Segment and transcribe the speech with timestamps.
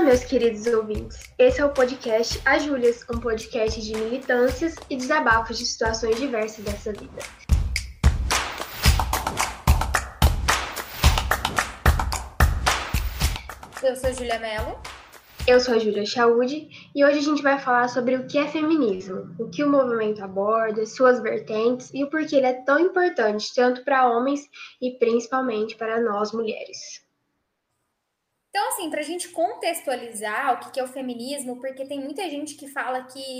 [0.00, 1.18] Olá, meus queridos ouvintes.
[1.38, 6.64] Esse é o podcast A Júlias, um podcast de militâncias e desabafos de situações diversas
[6.64, 7.18] dessa vida.
[13.82, 14.80] Eu sou Júlia Mello.
[15.46, 18.48] Eu sou a Júlia Chaude e hoje a gente vai falar sobre o que é
[18.48, 23.52] feminismo, o que o movimento aborda, suas vertentes e o porquê ele é tão importante
[23.54, 24.48] tanto para homens
[24.80, 27.09] e principalmente para nós mulheres.
[28.50, 32.56] Então, assim, para a gente contextualizar o que é o feminismo, porque tem muita gente
[32.56, 33.38] que fala que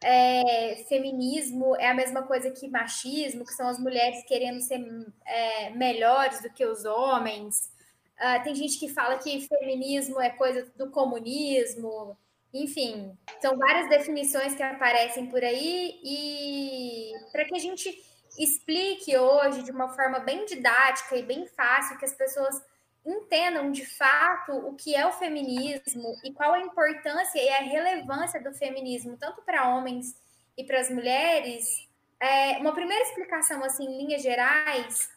[0.00, 4.84] é, feminismo é a mesma coisa que machismo, que são as mulheres querendo ser
[5.24, 7.70] é, melhores do que os homens.
[8.18, 12.18] Uh, tem gente que fala que feminismo é coisa do comunismo,
[12.52, 17.96] enfim, são várias definições que aparecem por aí e para que a gente
[18.38, 22.60] explique hoje de uma forma bem didática e bem fácil que as pessoas
[23.04, 28.42] entendam de fato o que é o feminismo e qual a importância e a relevância
[28.42, 30.14] do feminismo tanto para homens
[30.56, 31.88] e para as mulheres.
[32.20, 35.10] É, uma primeira explicação assim em linhas gerais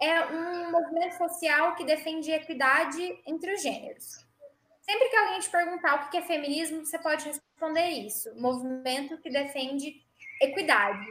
[0.00, 4.26] é um movimento social que defende equidade entre os gêneros.
[4.82, 9.30] Sempre que alguém te perguntar o que é feminismo, você pode responder isso: movimento que
[9.30, 10.02] defende
[10.40, 11.06] equidade.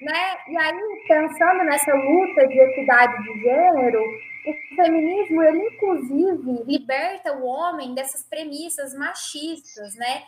[0.00, 0.36] Né?
[0.48, 4.00] E aí, pensando nessa luta de equidade de gênero,
[4.46, 10.22] o feminismo, ele inclusive liberta o homem dessas premissas machistas, né?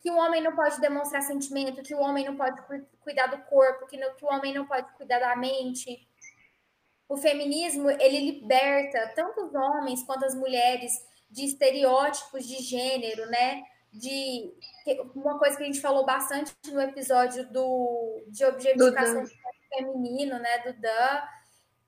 [0.00, 2.60] Que o homem não pode demonstrar sentimento, que o homem não pode
[3.00, 6.06] cuidar do corpo, que, que o homem não pode cuidar da mente,
[7.12, 10.92] o feminismo ele liberta tanto os homens quanto as mulheres
[11.30, 13.62] de estereótipos de gênero, né?
[13.92, 14.50] De
[15.14, 19.24] uma coisa que a gente falou bastante no episódio do de objetificação
[19.68, 20.58] feminino, né?
[20.58, 21.22] Do Dan.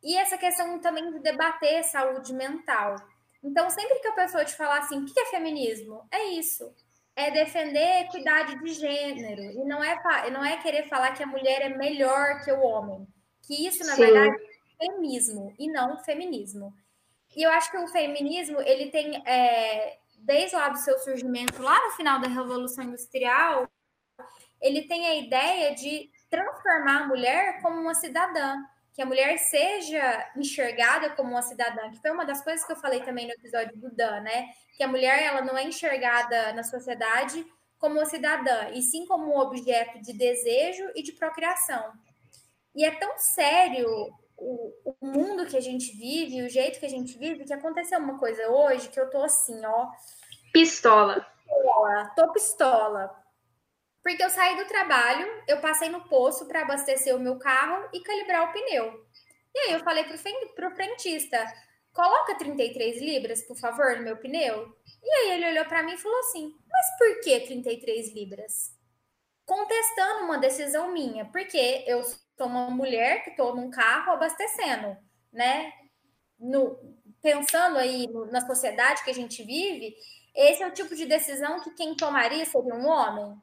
[0.02, 2.96] E essa questão também de debater saúde mental.
[3.42, 6.06] Então, sempre que a pessoa te falar assim, o que é feminismo?
[6.10, 6.74] É isso.
[7.16, 9.42] É defender equidade de gênero.
[9.42, 13.06] E não é, não é querer falar que a mulher é melhor que o homem.
[13.42, 14.02] Que isso, na Sim.
[14.02, 14.36] verdade,
[14.78, 16.74] feminismo e não feminismo.
[17.36, 21.78] E eu acho que o feminismo, ele tem, é, desde lá do seu surgimento, lá
[21.86, 23.68] no final da Revolução Industrial,
[24.60, 28.56] ele tem a ideia de transformar a mulher como uma cidadã,
[28.94, 32.76] que a mulher seja enxergada como uma cidadã, que foi uma das coisas que eu
[32.76, 34.48] falei também no episódio do Dan, né?
[34.76, 37.44] Que a mulher ela não é enxergada na sociedade
[37.78, 41.92] como uma cidadã, e sim como um objeto de desejo e de procriação.
[42.74, 43.86] E é tão sério
[44.44, 47.98] o, o mundo que a gente vive, o jeito que a gente vive, que aconteceu
[47.98, 49.88] uma coisa hoje que eu tô assim, ó.
[50.52, 51.26] Pistola.
[51.44, 53.24] Pistola, tô pistola.
[54.02, 58.00] Porque eu saí do trabalho, eu passei no poço para abastecer o meu carro e
[58.00, 59.06] calibrar o pneu.
[59.54, 60.18] E aí eu falei pro,
[60.54, 61.42] pro frentista,
[61.92, 64.76] coloca 33 libras, por favor, no meu pneu.
[65.02, 68.74] E aí ele olhou para mim e falou assim, mas por que 33 libras?
[69.46, 72.02] Contestando uma decisão minha, porque eu
[72.36, 74.96] sou uma mulher que estou num carro abastecendo,
[75.32, 75.72] né?
[76.38, 76.78] No,
[77.22, 79.96] pensando aí no, na sociedade que a gente vive,
[80.34, 83.36] esse é o tipo de decisão que quem tomaria seria um homem.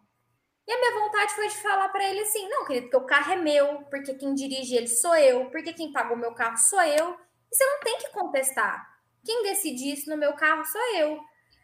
[0.67, 3.33] E a minha vontade foi de falar para ele assim: não, querido, porque o carro
[3.33, 7.17] é meu, porque quem dirige ele sou eu, porque quem pagou meu carro sou eu.
[7.51, 8.87] E você não tem que contestar.
[9.25, 11.19] Quem decide isso no meu carro sou eu.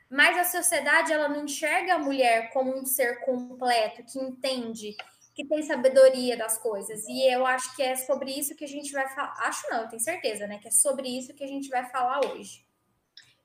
[0.10, 4.96] Mas a sociedade ela não enxerga a mulher como um ser completo que entende
[5.38, 7.08] que tem sabedoria das coisas.
[7.08, 9.36] E eu acho que é sobre isso que a gente vai falar.
[9.42, 10.58] Acho não, eu tenho certeza, né?
[10.58, 12.66] Que é sobre isso que a gente vai falar hoje.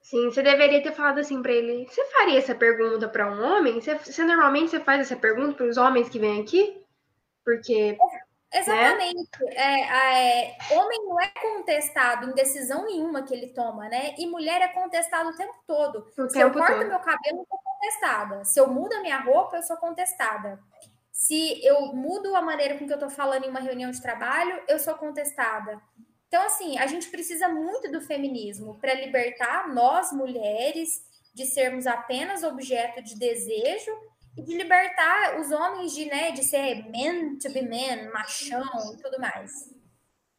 [0.00, 1.86] Sim, você deveria ter falado assim para ele.
[1.86, 3.74] Você faria essa pergunta para um homem?
[3.74, 6.82] Você, você, normalmente você faz essa pergunta para os homens que vêm aqui?
[7.44, 7.92] Porque.
[7.92, 7.98] Né?
[8.54, 9.44] Exatamente.
[9.44, 9.54] Né?
[9.54, 14.14] É, é, homem não é contestado em decisão nenhuma que ele toma, né?
[14.16, 16.06] E mulher é contestado o tempo todo.
[16.16, 16.88] O Se tempo eu corto todo.
[16.88, 18.44] meu cabelo, eu sou contestada.
[18.46, 20.58] Se eu mudo a minha roupa, eu sou contestada.
[21.22, 24.60] Se eu mudo a maneira com que eu estou falando em uma reunião de trabalho,
[24.66, 25.80] eu sou contestada.
[26.26, 32.42] Então, assim, a gente precisa muito do feminismo para libertar nós, mulheres, de sermos apenas
[32.42, 33.92] objeto de desejo
[34.36, 39.00] e de libertar os homens de, né, de ser men to be men, machão e
[39.00, 39.72] tudo mais.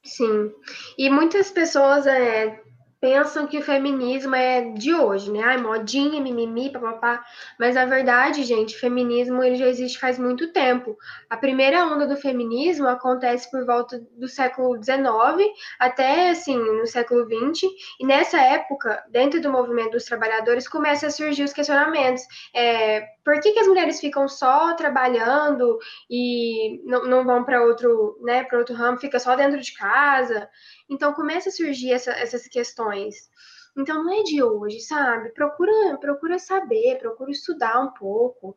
[0.03, 0.51] Sim.
[0.97, 2.61] E muitas pessoas é,
[3.03, 5.41] pensam que o feminismo é de hoje, né?
[5.43, 7.21] Ai, modinha, mimimi, papapá.
[7.59, 10.97] Mas na verdade, gente, o feminismo ele já existe faz muito tempo.
[11.29, 17.25] A primeira onda do feminismo acontece por volta do século XIX até assim no século
[17.25, 17.69] XX.
[17.99, 22.23] E nessa época, dentro do movimento dos trabalhadores, começam a surgir os questionamentos.
[22.55, 25.77] É, por que, que as mulheres ficam só trabalhando
[26.09, 30.49] e não, não vão para outro, né, para outro ramo, fica só dentro de casa?
[30.89, 33.29] Então começa a surgir essa, essas questões.
[33.77, 35.29] Então não é de hoje, sabe?
[35.29, 38.55] Procura, procura saber, procura estudar um pouco.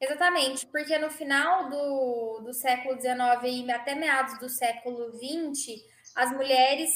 [0.00, 5.80] Exatamente, porque no final do, do século XIX e até meados do século XX,
[6.16, 6.90] as mulheres,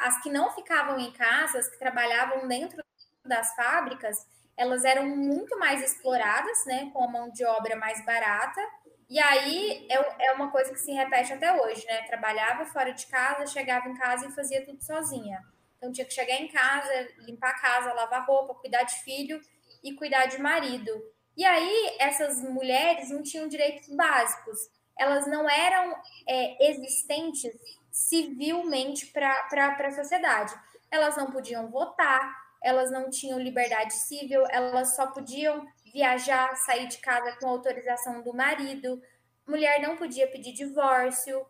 [0.00, 2.82] as que não ficavam em casa, as que trabalhavam dentro
[3.26, 4.26] das fábricas,
[4.56, 8.60] elas eram muito mais exploradas, né, com a mão de obra mais barata.
[9.08, 12.02] E aí é, é uma coisa que se repete até hoje, né?
[12.02, 15.40] Trabalhava fora de casa, chegava em casa e fazia tudo sozinha.
[15.76, 19.40] Então tinha que chegar em casa, limpar a casa, lavar roupa, cuidar de filho
[19.82, 20.90] e cuidar de marido.
[21.36, 24.58] E aí, essas mulheres não tinham direitos básicos,
[24.96, 25.94] elas não eram
[26.28, 27.52] é, existentes
[27.90, 30.54] civilmente para a sociedade.
[30.90, 36.98] Elas não podiam votar, elas não tinham liberdade civil, elas só podiam viajar, sair de
[36.98, 39.00] casa com autorização do marido,
[39.46, 41.46] mulher não podia pedir divórcio,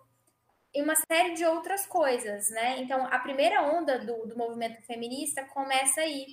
[0.74, 2.80] e uma série de outras coisas, né?
[2.80, 6.26] Então, a primeira onda do, do movimento feminista começa aí.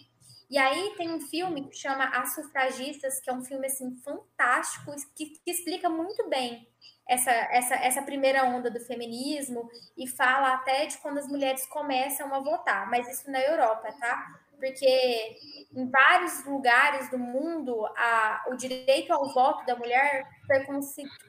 [0.49, 4.91] E aí tem um filme que chama As Sufragistas, que é um filme assim fantástico,
[5.15, 6.67] que, que explica muito bem
[7.07, 12.33] essa, essa, essa primeira onda do feminismo e fala até de quando as mulheres começam
[12.33, 14.40] a votar, mas isso na Europa, tá?
[14.61, 15.35] Porque
[15.75, 20.63] em vários lugares do mundo a, o direito ao voto da mulher foi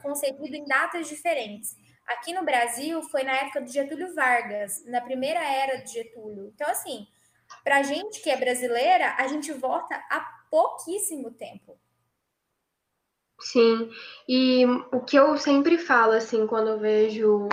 [0.02, 1.74] concebido em datas diferentes.
[2.06, 6.52] Aqui no Brasil foi na época de Getúlio Vargas, na primeira era de Getúlio.
[6.54, 7.06] Então, assim,
[7.64, 10.20] para a gente que é brasileira, a gente vota há
[10.50, 11.78] pouquíssimo tempo.
[13.40, 13.90] Sim,
[14.28, 17.48] e o que eu sempre falo, assim, quando eu vejo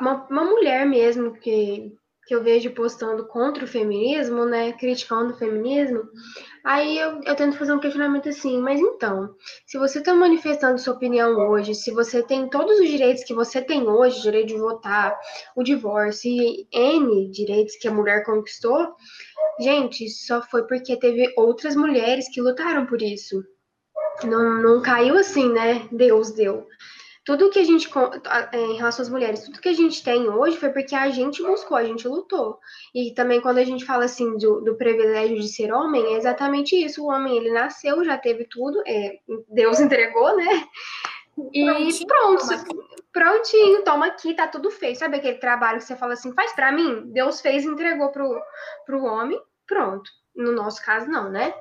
[0.00, 5.36] uma, uma mulher mesmo que que eu vejo postando contra o feminismo, né, criticando o
[5.36, 6.02] feminismo,
[6.64, 9.34] aí eu, eu tento fazer um questionamento assim, mas então,
[9.66, 13.60] se você está manifestando sua opinião hoje, se você tem todos os direitos que você
[13.60, 15.18] tem hoje, direito de votar,
[15.54, 18.94] o divórcio e N direitos que a mulher conquistou,
[19.60, 23.44] gente, só foi porque teve outras mulheres que lutaram por isso.
[24.22, 25.88] Não, não caiu assim, né?
[25.90, 26.66] Deus deu
[27.24, 27.88] tudo que a gente,
[28.52, 31.42] é, em relação às mulheres, tudo que a gente tem hoje foi porque a gente
[31.42, 32.58] buscou, a gente lutou.
[32.94, 36.76] E também quando a gente fala assim do, do privilégio de ser homem, é exatamente
[36.76, 37.02] isso.
[37.02, 39.18] O homem, ele nasceu, já teve tudo, é,
[39.48, 40.66] Deus entregou, né?
[41.52, 44.98] E prontinho, pronto, toma prontinho, toma aqui, tá tudo feito.
[44.98, 47.04] Sabe aquele trabalho que você fala assim, faz para mim?
[47.06, 48.38] Deus fez entregou pro,
[48.84, 50.08] pro homem, pronto.
[50.36, 51.54] No nosso caso, não, né?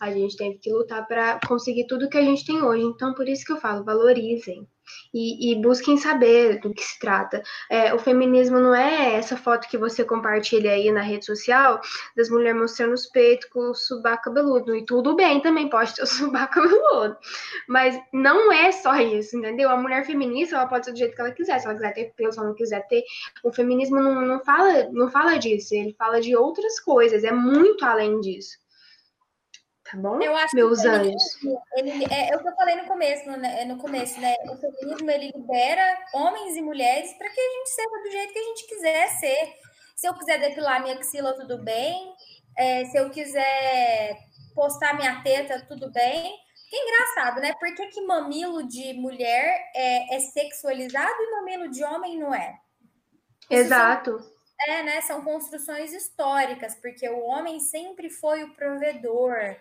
[0.00, 2.84] A gente teve que lutar para conseguir tudo que a gente tem hoje.
[2.84, 4.66] Então, por isso que eu falo, valorizem
[5.12, 7.42] e, e busquem saber do que se trata.
[7.70, 11.80] É, o feminismo não é essa foto que você compartilha aí na rede social
[12.16, 14.74] das mulheres mostrando os peitos com o subaco cabeludo.
[14.74, 17.16] E tudo bem também, pode ter o subaco cabeludo.
[17.68, 19.70] Mas não é só isso, entendeu?
[19.70, 21.58] A mulher feminista, ela pode ser do jeito que ela quiser.
[21.58, 23.02] Se ela quiser ter pelo, se ela não quiser ter.
[23.42, 25.74] O feminismo não, não, fala, não fala disso.
[25.74, 27.24] Ele fala de outras coisas.
[27.24, 28.58] É muito além disso.
[29.90, 30.20] Tá bom?
[30.20, 31.22] Eu acho Meus que anjos.
[31.76, 33.64] Ele, é, é, o que eu falei no começo, né?
[33.64, 34.34] no começo, né?
[34.50, 38.38] O feminismo ele libera homens e mulheres para que a gente seja do jeito que
[38.38, 39.54] a gente quiser ser.
[39.96, 42.12] Se eu quiser depilar minha axila, tudo bem.
[42.56, 44.18] É, se eu quiser
[44.54, 46.36] postar minha teta, tudo bem.
[46.68, 47.54] Que engraçado, né?
[47.58, 52.58] Por que, que mamilo de mulher é, é sexualizado e mamilo de homem não é?
[53.48, 54.18] Exato.
[54.18, 55.00] São, é, né?
[55.00, 59.56] São construções históricas, porque o homem sempre foi o provedor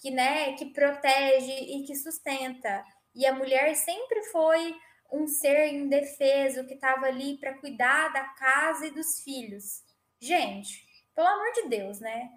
[0.00, 2.84] que, né, que protege e que sustenta.
[3.14, 4.74] E a mulher sempre foi
[5.12, 9.82] um ser indefeso que estava ali para cuidar da casa e dos filhos.
[10.20, 12.30] Gente, pelo amor de Deus, né?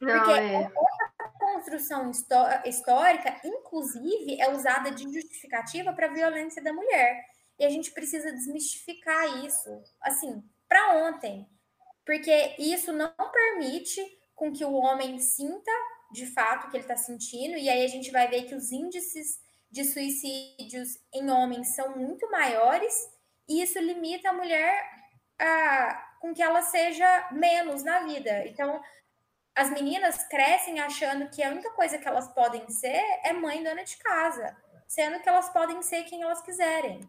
[0.00, 0.62] Não, Porque é.
[0.62, 2.10] essa construção
[2.64, 7.22] histórica, inclusive, é usada de justificativa para a violência da mulher.
[7.58, 11.46] E a gente precisa desmistificar isso, assim, para ontem.
[12.06, 14.00] Porque isso não permite
[14.34, 15.70] com que o homem sinta
[16.12, 19.40] de fato que ele está sentindo, e aí a gente vai ver que os índices
[19.70, 22.94] de suicídios em homens são muito maiores,
[23.48, 24.84] e isso limita a mulher
[25.38, 28.46] a, com que ela seja menos na vida.
[28.46, 28.80] Então,
[29.54, 33.84] as meninas crescem achando que a única coisa que elas podem ser é mãe dona
[33.84, 37.00] de casa, sendo que elas podem ser quem elas quiserem.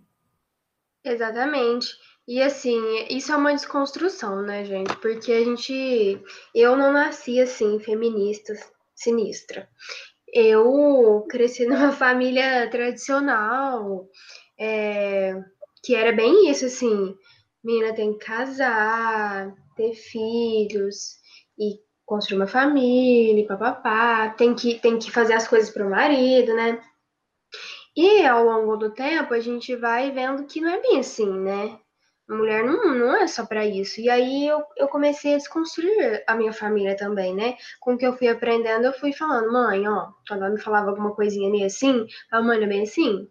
[1.03, 1.87] Exatamente.
[2.27, 2.79] E assim,
[3.09, 4.95] isso é uma desconstrução, né, gente?
[4.97, 6.23] Porque a gente.
[6.53, 8.53] Eu não nasci assim, feminista,
[9.03, 9.67] sinistra.
[10.33, 14.07] Eu cresci numa família tradicional,
[14.59, 15.33] é,
[15.83, 17.15] que era bem isso, assim,
[17.63, 21.19] menina tem que casar, ter filhos
[21.57, 26.53] e construir uma família, papapá, tem que, tem que fazer as coisas para o marido,
[26.53, 26.81] né?
[27.95, 31.79] E ao longo do tempo a gente vai vendo que não é bem assim, né?
[32.31, 33.99] Mulher não, não é só para isso.
[33.99, 37.57] E aí eu, eu comecei a desconstruir a minha família também, né?
[37.79, 40.89] Com o que eu fui aprendendo, eu fui falando, mãe, ó, quando ela me falava
[40.89, 43.27] alguma coisinha meio assim, a mãe é bem assim.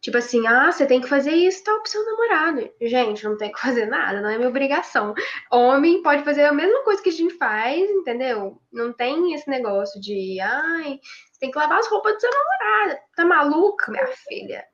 [0.00, 2.68] Tipo assim, ah, você tem que fazer isso, tá pro seu namorado.
[2.80, 5.14] Gente, não tem que fazer nada, não é minha obrigação.
[5.52, 8.60] Homem pode fazer a mesma coisa que a gente faz, entendeu?
[8.72, 10.98] Não tem esse negócio de, ai,
[11.30, 13.00] você tem que lavar as roupas do seu namorado.
[13.14, 14.64] Tá maluca, minha filha?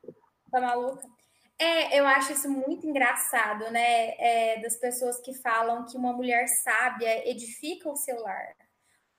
[0.51, 1.16] Tá maluca?
[1.59, 4.15] É, eu acho isso muito engraçado, né?
[4.19, 8.55] É, das pessoas que falam que uma mulher sábia edifica o seu lar.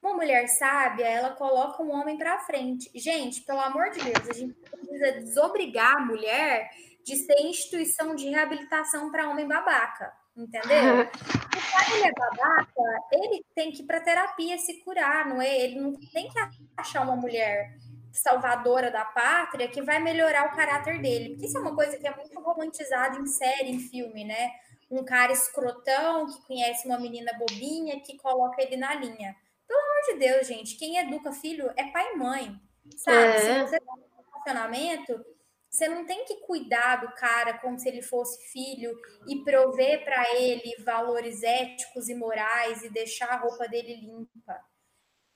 [0.01, 2.91] Uma mulher sábia, ela coloca um homem para frente.
[2.93, 6.69] Gente, pelo amor de Deus, a gente precisa desobrigar a mulher
[7.03, 11.07] de ser instituição de reabilitação para homem babaca, entendeu?
[11.87, 15.57] Se ele é babaca, ele tem que ir para terapia se curar, não é?
[15.57, 16.39] Ele não tem que
[16.77, 17.77] achar uma mulher
[18.17, 21.29] salvadora da pátria que vai melhorar o caráter dele.
[21.29, 24.51] Porque isso é uma coisa que é muito romantizada em série, em filme, né?
[24.89, 29.35] Um cara escrotão que conhece uma menina bobinha que coloca ele na linha.
[29.67, 32.55] Pelo amor de Deus, gente, quem educa filho é pai e mãe,
[32.95, 33.17] sabe?
[33.17, 33.39] É.
[33.39, 35.25] Se você tem um relacionamento,
[35.69, 38.97] você não tem que cuidar do cara como se ele fosse filho
[39.27, 44.59] e prover para ele valores éticos e morais e deixar a roupa dele limpa.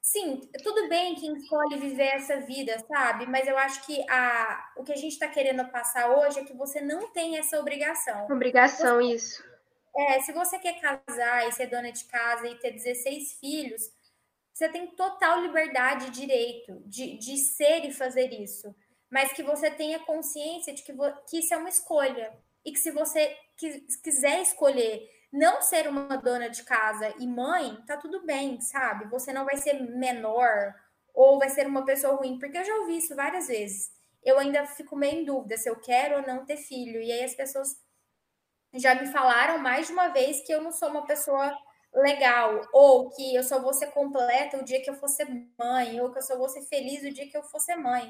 [0.01, 3.27] Sim, tudo bem quem escolhe viver essa vida, sabe?
[3.27, 6.58] Mas eu acho que a, o que a gente está querendo passar hoje é que
[6.58, 8.25] você não tem essa obrigação.
[8.25, 9.43] Obrigação, você, isso.
[9.96, 13.91] É, se você quer casar e ser dona de casa e ter 16 filhos,
[14.51, 18.75] você tem total liberdade e direito de, de ser e fazer isso.
[19.08, 20.93] Mas que você tenha consciência de que,
[21.29, 22.34] que isso é uma escolha.
[22.65, 23.38] E que se você
[24.03, 29.09] quiser escolher não ser uma dona de casa e mãe, tá tudo bem, sabe?
[29.09, 30.75] Você não vai ser menor
[31.13, 33.91] ou vai ser uma pessoa ruim, porque eu já ouvi isso várias vezes.
[34.23, 37.01] Eu ainda fico meio em dúvida se eu quero ou não ter filho.
[37.01, 37.79] E aí as pessoas
[38.73, 41.57] já me falaram mais de uma vez que eu não sou uma pessoa
[41.93, 46.00] legal, ou que eu só vou ser completa o dia que eu for ser mãe,
[46.00, 48.09] ou que eu só vou ser feliz o dia que eu for ser mãe.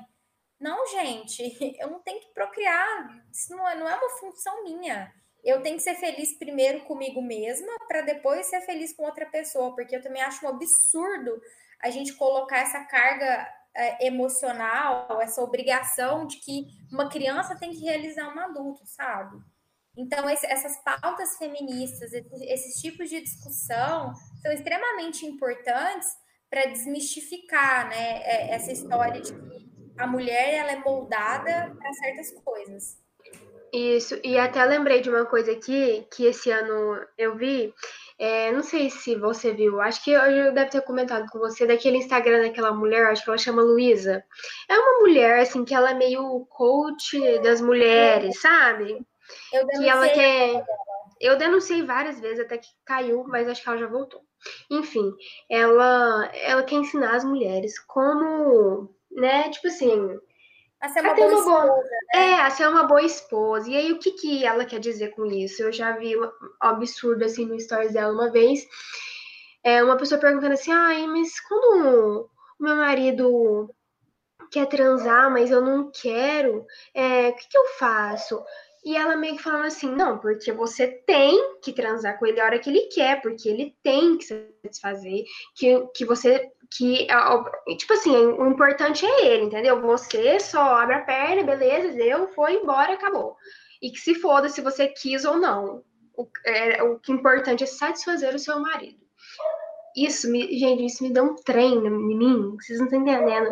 [0.60, 1.42] Não, gente,
[1.82, 5.12] eu não tenho que procriar, isso não é, não é uma função minha
[5.44, 9.74] eu tenho que ser feliz primeiro comigo mesma para depois ser feliz com outra pessoa,
[9.76, 11.42] porque eu também acho um absurdo
[11.82, 17.84] a gente colocar essa carga é, emocional, essa obrigação de que uma criança tem que
[17.84, 19.42] realizar um adulto, sabe?
[19.98, 26.10] Então, esse, essas pautas feministas, esses, esses tipos de discussão são extremamente importantes
[26.50, 32.32] para desmistificar né, é, essa história de que a mulher ela é moldada para certas
[32.44, 32.98] coisas.
[33.74, 37.74] Isso, e até lembrei de uma coisa aqui que esse ano eu vi.
[38.20, 41.98] É, não sei se você viu, acho que eu deve ter comentado com você daquele
[41.98, 44.24] Instagram daquela mulher, acho que ela chama Luísa.
[44.70, 49.04] É uma mulher, assim, que ela é meio coach das mulheres, sabe?
[49.54, 50.64] Eu que ela quer.
[51.20, 54.22] Eu denunciei várias vezes até que caiu, mas acho que ela já voltou.
[54.70, 55.12] Enfim,
[55.50, 60.20] ela, ela quer ensinar as mulheres como, né, tipo assim,
[60.82, 61.84] a ser uma, boa, uma boa esposa.
[61.84, 62.00] Né?
[62.14, 63.70] É, a ser uma boa esposa.
[63.70, 65.62] E aí, o que, que ela quer dizer com isso?
[65.62, 68.68] Eu já vi um absurdo assim no stories dela uma vez.
[69.64, 73.74] É, uma pessoa perguntando assim: ai, mas quando o meu marido
[74.52, 78.44] quer transar, mas eu não quero, é, o que, que eu faço?
[78.84, 82.46] E ela meio que falando assim, não, porque você tem que transar com ele a
[82.46, 85.24] hora que ele quer, porque ele tem que satisfazer,
[85.56, 87.06] que, que você que,
[87.78, 89.82] tipo assim, o importante é ele, entendeu?
[89.82, 93.36] Você só abre a perna, beleza, deu, foi embora, acabou.
[93.82, 95.84] E que se foda se você quis ou não.
[96.16, 99.00] O, é, o que é importante é satisfazer o seu marido.
[99.96, 103.48] Isso, me, gente, isso me dá um trem menino, vocês não estão entendendo.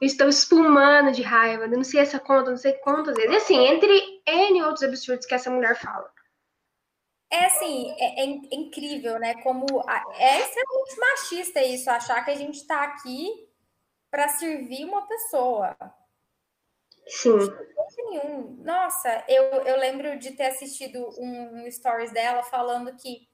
[0.00, 3.32] Eu estou espumando de raiva, não sei essa conta, não sei quantas vezes.
[3.32, 6.10] E assim, entre N outros absurdos que essa mulher fala.
[7.34, 9.34] É assim, é, é, é incrível, né?
[9.42, 13.48] Como a, é extremamente machista isso, achar que a gente está aqui
[14.08, 15.76] para servir uma pessoa.
[17.08, 17.36] Sim.
[17.96, 18.62] Nenhum.
[18.62, 23.28] Nossa, eu, eu lembro de ter assistido um, um stories dela falando que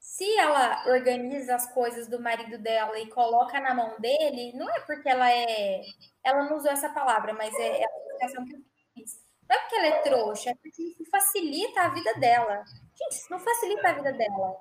[0.00, 4.80] se ela organiza as coisas do marido dela e coloca na mão dele, não é
[4.80, 5.82] porque ela é.
[6.24, 8.60] Ela não usou essa palavra, mas é, é a explicação que eu
[8.94, 9.24] fiz.
[9.48, 12.64] Não é porque ela é trouxa, é porque isso facilita a vida dela.
[12.98, 14.56] Gente, isso não facilita a vida dela.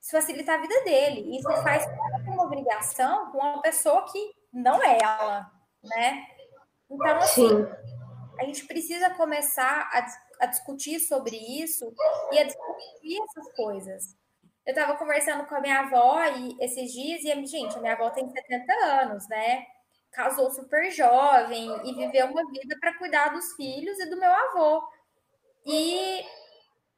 [0.00, 1.36] Isso facilita a vida dele.
[1.36, 1.84] Isso faz
[2.26, 5.50] uma obrigação com uma pessoa que não é ela,
[5.84, 6.26] né?
[6.90, 7.66] Então, assim, Sim.
[8.38, 10.06] a gente precisa começar a,
[10.44, 11.92] a discutir sobre isso
[12.32, 14.16] e a discutir essas coisas.
[14.64, 18.10] Eu estava conversando com a minha avó e, esses dias, e, gente, a minha avó
[18.10, 19.66] tem 70 anos, né?
[20.12, 24.82] Casou super jovem e viveu uma vida para cuidar dos filhos e do meu avô.
[25.66, 26.24] E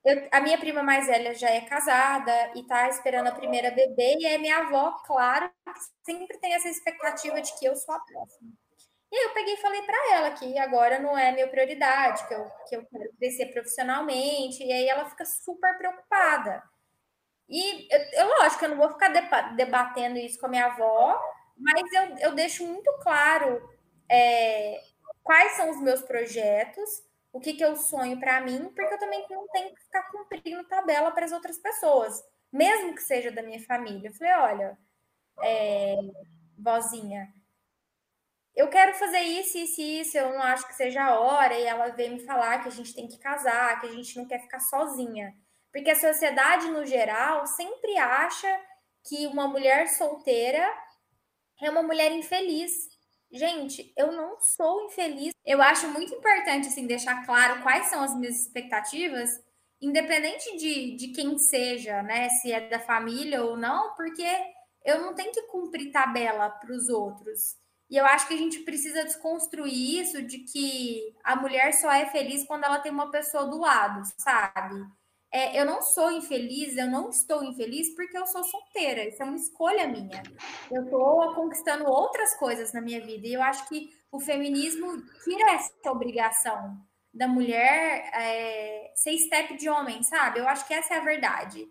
[0.04, 4.16] eu, a minha prima mais velha já é casada e tá esperando a primeira bebê,
[4.18, 5.50] e é minha avó, claro,
[6.04, 8.50] sempre tem essa expectativa de que eu sou a próxima.
[9.10, 12.34] E aí eu peguei e falei para ela que agora não é minha prioridade, que
[12.34, 16.62] eu, que eu quero crescer profissionalmente, e aí ela fica super preocupada.
[17.48, 19.08] E eu, eu lógico, eu não vou ficar
[19.56, 21.18] debatendo isso com a minha avó,
[21.56, 23.60] mas eu, eu deixo muito claro
[24.10, 24.80] é,
[25.22, 27.02] quais são os meus projetos,
[27.32, 30.68] o que, que eu sonho para mim, porque eu também não tenho que ficar cumprindo
[30.68, 34.08] tabela para as outras pessoas, mesmo que seja da minha família.
[34.08, 34.78] Eu falei, olha,
[35.42, 35.96] é,
[36.58, 37.32] vozinha,
[38.58, 41.62] eu quero fazer isso, isso e isso, eu não acho que seja a hora, e
[41.62, 44.40] ela veio me falar que a gente tem que casar, que a gente não quer
[44.40, 45.32] ficar sozinha.
[45.72, 48.48] Porque a sociedade, no geral, sempre acha
[49.04, 50.68] que uma mulher solteira
[51.62, 52.72] é uma mulher infeliz.
[53.30, 55.34] Gente, eu não sou infeliz.
[55.44, 59.28] Eu acho muito importante assim deixar claro quais são as minhas expectativas,
[59.80, 62.28] independente de, de quem seja, né?
[62.30, 64.26] Se é da família ou não, porque
[64.84, 67.56] eu não tenho que cumprir tabela para os outros.
[67.90, 72.06] E eu acho que a gente precisa desconstruir isso de que a mulher só é
[72.06, 74.84] feliz quando ela tem uma pessoa do lado, sabe?
[75.30, 79.06] É, eu não sou infeliz, eu não estou infeliz porque eu sou solteira.
[79.06, 80.22] Isso é uma escolha minha.
[80.70, 83.26] Eu estou conquistando outras coisas na minha vida.
[83.26, 84.86] E eu acho que o feminismo
[85.22, 86.78] tira essa obrigação
[87.12, 90.40] da mulher é, ser step de homem, sabe?
[90.40, 91.66] Eu acho que essa é a verdade.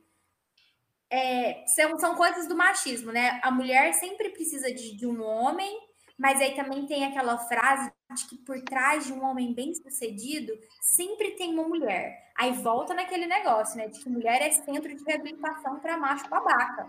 [1.10, 3.40] É, são, são coisas do machismo, né?
[3.42, 5.88] A mulher sempre precisa de, de um homem
[6.18, 10.58] mas aí também tem aquela frase de que por trás de um homem bem sucedido
[10.82, 12.32] sempre tem uma mulher.
[12.38, 13.88] Aí volta naquele negócio, né?
[13.88, 16.88] De que mulher é centro de reabilitação para macho babaca.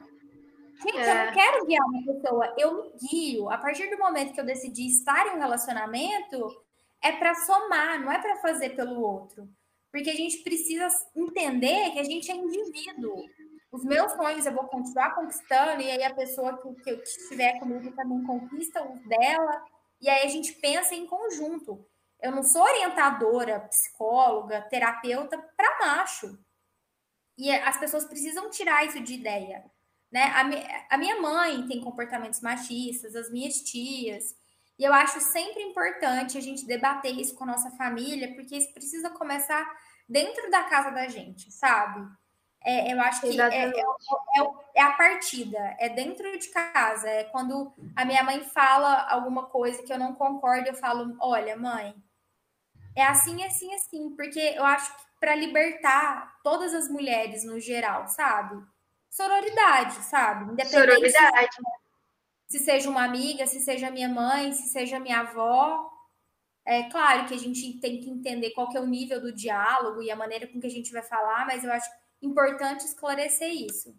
[0.83, 1.11] Gente, é.
[1.11, 1.33] eu não é.
[1.33, 3.51] quero guiar uma pessoa, eu me guio.
[3.51, 6.65] A partir do momento que eu decidi estar em um relacionamento,
[7.03, 9.49] é para somar, não é para fazer pelo outro.
[9.91, 13.25] Porque a gente precisa entender que a gente é indivíduo
[13.71, 17.59] os meus sonhos eu vou continuar conquistando, e aí a pessoa que, que, que estiver
[17.59, 19.63] comigo também conquista os dela,
[20.01, 21.87] e aí a gente pensa em conjunto.
[22.21, 26.39] Eu não sou orientadora, psicóloga, terapeuta para macho.
[27.37, 29.65] E as pessoas precisam tirar isso de ideia.
[30.11, 30.25] Né?
[30.35, 30.57] A, mi
[30.91, 34.35] a minha mãe tem comportamentos machistas, as minhas tias.
[34.79, 38.73] E eu acho sempre importante a gente debater isso com a nossa família, porque isso
[38.73, 39.65] precisa começar
[40.09, 42.09] dentro da casa da gente, sabe?
[42.65, 43.83] É, eu acho que é, é, é,
[44.75, 47.09] é, a partida, é dentro de casa.
[47.09, 51.57] É quando a minha mãe fala alguma coisa que eu não concordo, eu falo: olha,
[51.57, 51.95] mãe,
[52.97, 54.11] é assim, assim, assim.
[54.17, 58.63] Porque eu acho que para libertar todas as mulheres no geral, sabe?
[59.11, 60.53] Sororidade, sabe?
[60.53, 61.57] Independente Sororidade.
[62.47, 65.91] Se, se seja uma amiga, se seja minha mãe, se seja minha avó.
[66.65, 70.03] É claro que a gente tem que entender qual que é o nível do diálogo
[70.03, 73.51] e a maneira com que a gente vai falar, mas eu acho que importante esclarecer
[73.51, 73.95] isso.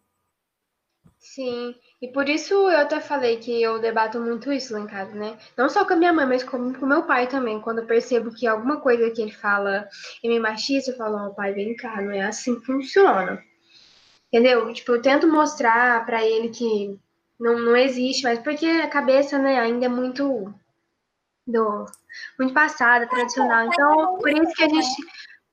[1.20, 5.14] Sim, e por isso eu até falei que eu debato muito isso lá em casa,
[5.14, 5.38] né?
[5.58, 7.60] Não só com a minha mãe, mas com o meu pai também.
[7.60, 9.88] Quando eu percebo que alguma coisa que ele fala
[10.24, 13.44] é me machista, eu falo, ó, oh, pai, vem cá, não é assim que funciona.
[14.32, 14.72] Entendeu?
[14.74, 16.98] Tipo, eu tento mostrar para ele que
[17.38, 20.54] não, não existe, mas porque a cabeça, né, ainda é muito
[21.46, 21.86] do
[22.38, 23.68] muito passada, tradicional.
[23.68, 24.88] Então, por isso que a gente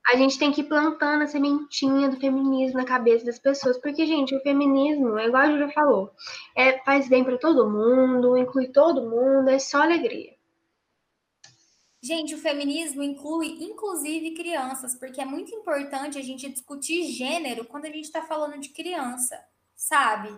[0.07, 4.05] a gente tem que ir plantando a sementinha do feminismo na cabeça das pessoas, porque,
[4.05, 6.11] gente, o feminismo, é igual a Júlia falou,
[6.55, 10.33] é, faz bem para todo mundo, inclui todo mundo, é só alegria.
[12.01, 17.83] Gente, o feminismo inclui, inclusive, crianças, porque é muito importante a gente discutir gênero quando
[17.83, 19.37] a gente está falando de criança,
[19.75, 20.29] sabe?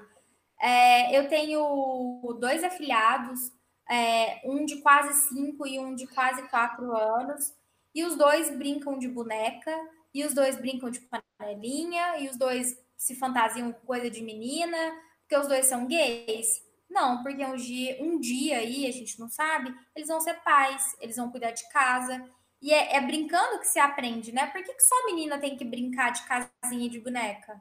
[0.60, 3.52] É, eu tenho dois afilhados,
[3.88, 7.54] é, um de quase cinco e um de quase quatro anos.
[8.00, 9.78] E os dois brincam de boneca,
[10.14, 11.02] e os dois brincam de
[11.38, 14.78] panelinha, e os dois se fantasiam coisa de menina,
[15.20, 16.64] porque os dois são gays.
[16.90, 20.96] Não, porque um dia, um dia aí, a gente não sabe, eles vão ser pais,
[21.02, 22.24] eles vão cuidar de casa.
[22.62, 24.48] E é, é brincando que se aprende, né?
[24.48, 27.60] Por que, que só menina tem que brincar de casinha de boneca?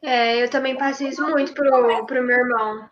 [0.00, 2.88] É, eu também passo isso muito pro, pro meu irmão.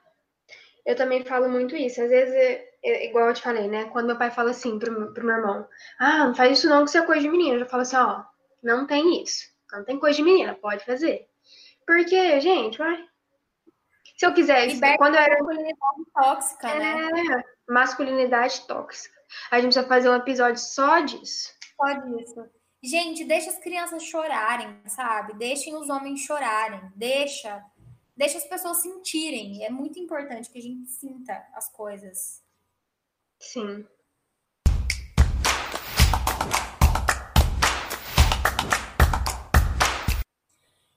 [0.84, 2.02] Eu também falo muito isso.
[2.02, 3.86] Às vezes igual eu te falei, né?
[3.86, 6.90] Quando meu pai fala assim pro, pro meu irmão, ah, não faz isso não, que
[6.90, 7.56] isso é coisa de menina.
[7.56, 8.24] Eu já falo assim, ó,
[8.62, 9.46] não tem isso.
[9.72, 11.28] Não tem coisa de menina, pode fazer.
[11.86, 12.96] Porque, gente, vai.
[14.16, 15.38] Se eu quiser, quando eu era.
[15.38, 17.44] Masculinidade tóxica, é, né?
[17.68, 19.18] Masculinidade tóxica.
[19.50, 21.52] A gente vai fazer um episódio só disso.
[21.76, 22.46] Só disso.
[22.82, 25.34] Gente, deixa as crianças chorarem, sabe?
[25.34, 26.80] Deixem os homens chorarem.
[26.94, 27.64] Deixa.
[28.16, 29.64] Deixa as pessoas sentirem.
[29.64, 32.42] É muito importante que a gente sinta as coisas.
[33.38, 33.86] Sim.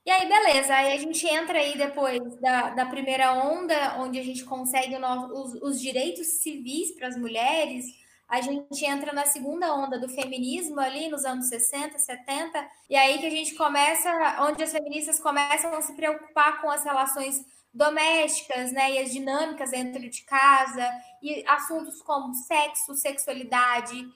[0.04, 4.22] E aí, beleza, aí a gente entra aí depois da, da primeira onda, onde a
[4.24, 7.86] gente consegue os, os direitos civis para as mulheres,
[8.28, 13.18] a gente entra na segunda onda do feminismo ali nos anos 60, 70, e aí
[13.18, 18.72] que a gente começa, onde as feministas começam a se preocupar com as relações domésticas,
[18.72, 20.90] né, e as dinâmicas dentro de casa,
[21.22, 24.06] e assuntos como sexo, sexualidade,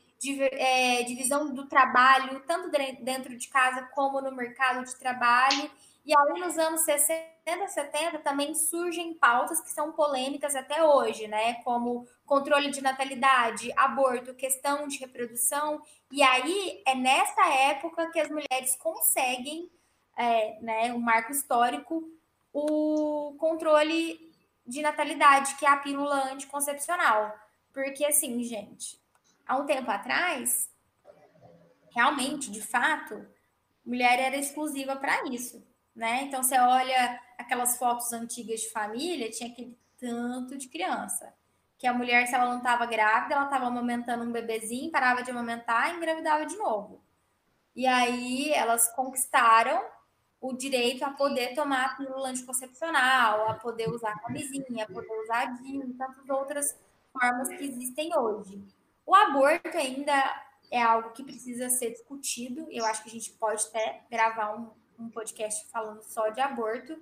[0.52, 5.70] é, divisão do trabalho, tanto dentro de casa como no mercado de trabalho.
[6.04, 11.54] E aí, nos anos 60, 70, também surgem pautas que são polêmicas até hoje, né?
[11.64, 15.82] Como controle de natalidade, aborto, questão de reprodução.
[16.12, 19.68] E aí é nessa época que as mulheres conseguem,
[20.16, 22.04] é, né, um marco histórico,
[22.58, 24.32] o controle
[24.66, 27.34] de natalidade, que é a pílula anticoncepcional.
[27.72, 29.00] Porque, assim, gente,
[29.46, 30.70] há um tempo atrás,
[31.94, 33.26] realmente, de fato,
[33.84, 35.62] mulher era exclusiva para isso
[35.96, 36.24] né?
[36.24, 41.32] Então você olha aquelas fotos antigas de família, tinha aquele tanto de criança.
[41.78, 45.30] Que a mulher, se ela não estava grávida, ela estava amamentando um bebezinho, parava de
[45.30, 47.02] amamentar e engravidava de novo.
[47.74, 49.82] E aí elas conquistaram
[50.46, 55.42] o direito a poder tomar a pílula anticoncepcional, a poder usar camisinha, a poder usar
[55.42, 56.78] a DIN e tantas outras
[57.12, 58.62] formas que existem hoje.
[59.04, 60.12] O aborto ainda
[60.70, 62.66] é algo que precisa ser discutido.
[62.70, 66.96] Eu acho que a gente pode até gravar um, um podcast falando só de aborto.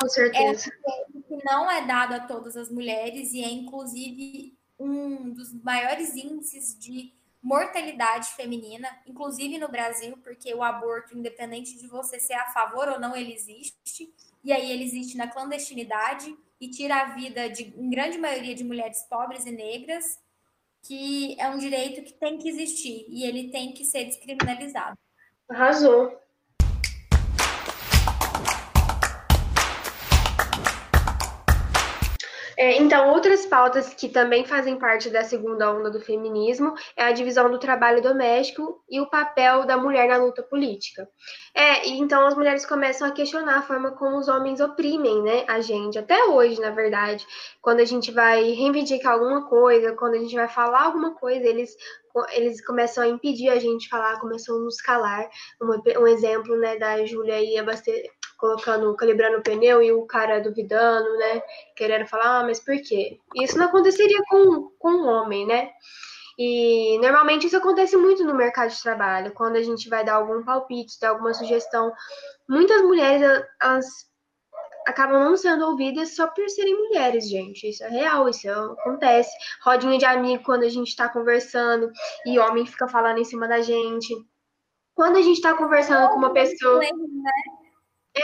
[0.00, 0.70] Com certeza.
[0.86, 5.52] É um que não é dado a todas as mulheres e é, inclusive, um dos
[5.62, 12.34] maiores índices de mortalidade feminina, inclusive no Brasil, porque o aborto, independente de você ser
[12.34, 14.12] a favor ou não, ele existe.
[14.44, 18.64] E aí ele existe na clandestinidade e tira a vida de, em grande maioria, de
[18.64, 20.18] mulheres pobres e negras,
[20.82, 24.96] que é um direito que tem que existir e ele tem que ser descriminalizado.
[25.48, 26.18] Arrasou.
[32.60, 37.12] É, então, outras pautas que também fazem parte da segunda onda do feminismo é a
[37.12, 41.08] divisão do trabalho doméstico e o papel da mulher na luta política.
[41.54, 45.44] É, e então as mulheres começam a questionar a forma como os homens oprimem, né,
[45.46, 47.24] a gente, até hoje, na verdade.
[47.62, 51.76] Quando a gente vai reivindicar alguma coisa, quando a gente vai falar alguma coisa, eles
[52.32, 55.28] eles começam a impedir a gente de falar, começam a nos calar.
[55.62, 57.92] Um, um exemplo, né, da Júlia aí abaste
[58.38, 61.42] colocando, calibrando o pneu e o cara duvidando, né?
[61.76, 63.18] Querendo falar, ah, mas por quê?
[63.34, 65.70] Isso não aconteceria com, com um homem, né?
[66.38, 70.44] E normalmente isso acontece muito no mercado de trabalho, quando a gente vai dar algum
[70.44, 71.92] palpite, dar alguma sugestão.
[72.48, 73.20] Muitas mulheres
[73.60, 73.86] elas
[74.86, 77.68] acabam não sendo ouvidas só por serem mulheres, gente.
[77.68, 79.30] Isso é real, isso acontece.
[79.62, 81.90] Rodinha de amigo quando a gente tá conversando
[82.24, 84.14] e homem fica falando em cima da gente.
[84.94, 86.78] Quando a gente tá conversando com uma pessoa.
[86.78, 86.88] Né?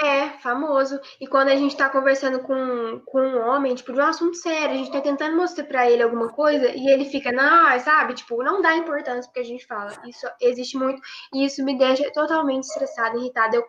[0.03, 0.99] É, famoso.
[1.21, 4.75] E quando a gente tá conversando com, com um homem, tipo, de um assunto sério,
[4.75, 8.15] a gente tá tentando mostrar pra ele alguma coisa e ele fica, não, sabe?
[8.15, 9.93] Tipo, não dá importância porque a gente fala.
[10.07, 11.01] Isso existe muito
[11.33, 13.57] e isso me deixa totalmente estressada, irritada.
[13.57, 13.65] Eu,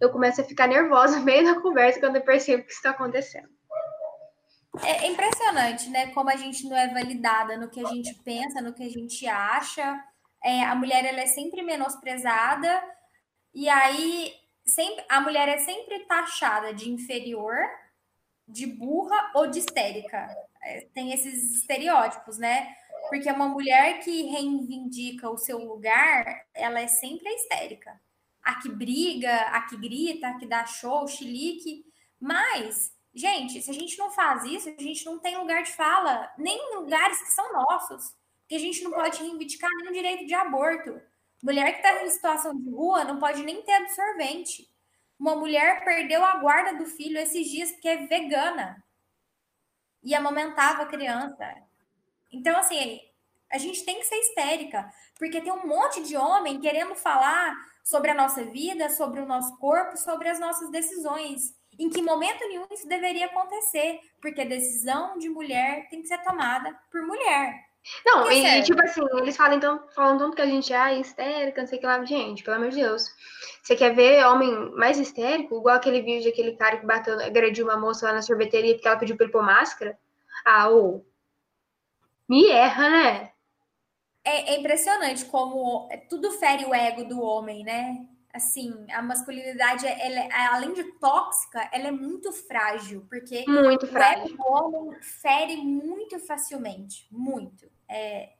[0.00, 2.90] eu começo a ficar nervosa no meio da conversa quando eu percebo que isso tá
[2.90, 3.48] acontecendo.
[4.82, 6.06] É impressionante, né?
[6.08, 9.26] Como a gente não é validada no que a gente pensa, no que a gente
[9.26, 10.02] acha.
[10.42, 12.82] É, a mulher, ela é sempre menosprezada.
[13.54, 14.32] E aí
[14.66, 17.54] sempre, a mulher é sempre taxada de inferior,
[18.46, 20.28] de burra ou de histérica.
[20.62, 22.74] É, tem esses estereótipos, né?
[23.08, 28.00] Porque uma mulher que reivindica o seu lugar, ela é sempre a histérica.
[28.42, 31.84] A que briga, a que grita, a que dá show, chilique.
[32.20, 36.32] Mas, gente, se a gente não faz isso, a gente não tem lugar de fala,
[36.38, 38.14] nem em lugares que são nossos.
[38.42, 41.00] Porque a gente não pode reivindicar nenhum direito de aborto.
[41.42, 44.70] Mulher que está em situação de rua não pode nem ter absorvente.
[45.18, 48.82] Uma mulher perdeu a guarda do filho esses dias porque é vegana
[50.02, 51.54] e amamentava a criança.
[52.30, 53.00] Então, assim,
[53.50, 58.10] a gente tem que ser histérica, porque tem um monte de homem querendo falar sobre
[58.10, 61.54] a nossa vida, sobre o nosso corpo, sobre as nossas decisões.
[61.78, 66.22] Em que momento nenhum isso deveria acontecer, porque a decisão de mulher tem que ser
[66.22, 67.71] tomada por mulher.
[68.04, 71.60] Não, e, e, tipo assim, eles falam então, falam tanto que a gente é histérica,
[71.60, 72.04] não sei o que lá.
[72.04, 73.10] Gente, pelo amor de Deus.
[73.62, 75.58] Você quer ver homem mais histérico?
[75.58, 78.98] Igual aquele vídeo daquele cara que bateu, agrediu uma moça lá na sorveteria porque ela
[78.98, 79.98] pediu pra ele pôr máscara?
[80.44, 81.04] Ah, ô.
[82.28, 83.32] Me erra, né?
[84.24, 88.06] É, é impressionante como tudo fere o ego do homem, né?
[88.32, 94.34] Assim, a masculinidade, ela, é, além de tóxica, ela é muito frágil, porque muito frágil.
[94.38, 97.70] o homem fere muito facilmente, muito.
[97.86, 98.30] É,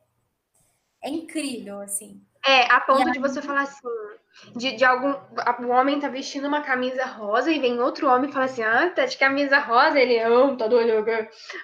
[1.03, 2.25] é incrível, assim.
[2.45, 3.13] É, a ponto aí...
[3.13, 3.89] de você falar assim,
[4.57, 5.15] de, de algum.
[5.65, 8.91] O homem tá vestindo uma camisa rosa e vem outro homem e fala assim: ah,
[8.91, 9.99] tá de camisa rosa.
[9.99, 11.05] Ele, ah, tá doido.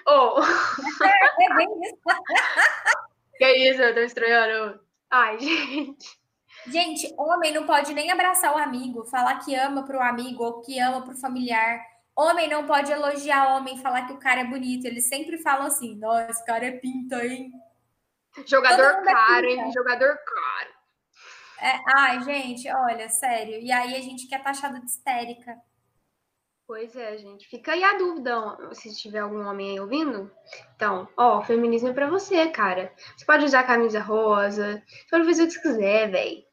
[0.07, 0.39] Oh.
[1.41, 1.95] É, bem isso.
[3.37, 4.79] que isso, eu tô estranhando.
[5.09, 6.19] Ai, gente.
[6.67, 10.79] Gente, homem não pode nem abraçar o amigo, falar que ama pro amigo ou que
[10.79, 11.79] ama pro familiar.
[12.15, 14.85] Homem não pode elogiar homem, falar que o cara é bonito.
[14.85, 17.51] Eles sempre falam assim: nossa, esse cara é pinta, hein?
[18.45, 19.71] Jogador caro, é hein?
[19.71, 20.79] Jogador caro.
[21.61, 23.59] É, ai, gente, olha, sério.
[23.59, 25.57] E aí a gente quer taxado de histérica.
[26.67, 27.47] Pois é, gente.
[27.47, 28.35] Fica aí a dúvida,
[28.73, 30.31] se tiver algum homem aí ouvindo.
[30.75, 32.93] Então, ó, feminismo é pra você, cara.
[33.17, 36.48] Você pode usar camisa rosa, você pode fazer o que você quiser, velho.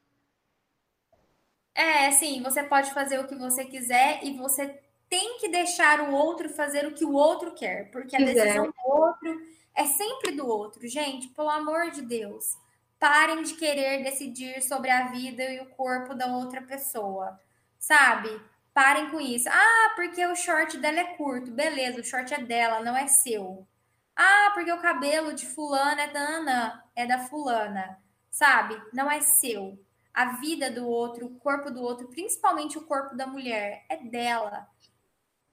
[1.77, 6.11] É, sim, você pode fazer o que você quiser e você tem que deixar o
[6.11, 8.33] outro fazer o que o outro quer, porque a quiser.
[8.33, 9.39] decisão do outro
[9.75, 10.87] é sempre do outro.
[10.87, 12.57] Gente, pelo amor de Deus,
[12.99, 17.39] parem de querer decidir sobre a vida e o corpo da outra pessoa,
[17.77, 18.29] sabe?
[18.73, 19.47] Parem com isso.
[19.47, 21.51] Ah, porque o short dela é curto.
[21.51, 23.67] Beleza, o short é dela, não é seu.
[24.15, 27.99] Ah, porque o cabelo de fulana é da Ana, é da fulana.
[28.31, 28.79] Sabe?
[28.91, 29.79] Não é seu.
[30.17, 34.67] A vida do outro, o corpo do outro, principalmente o corpo da mulher, é dela.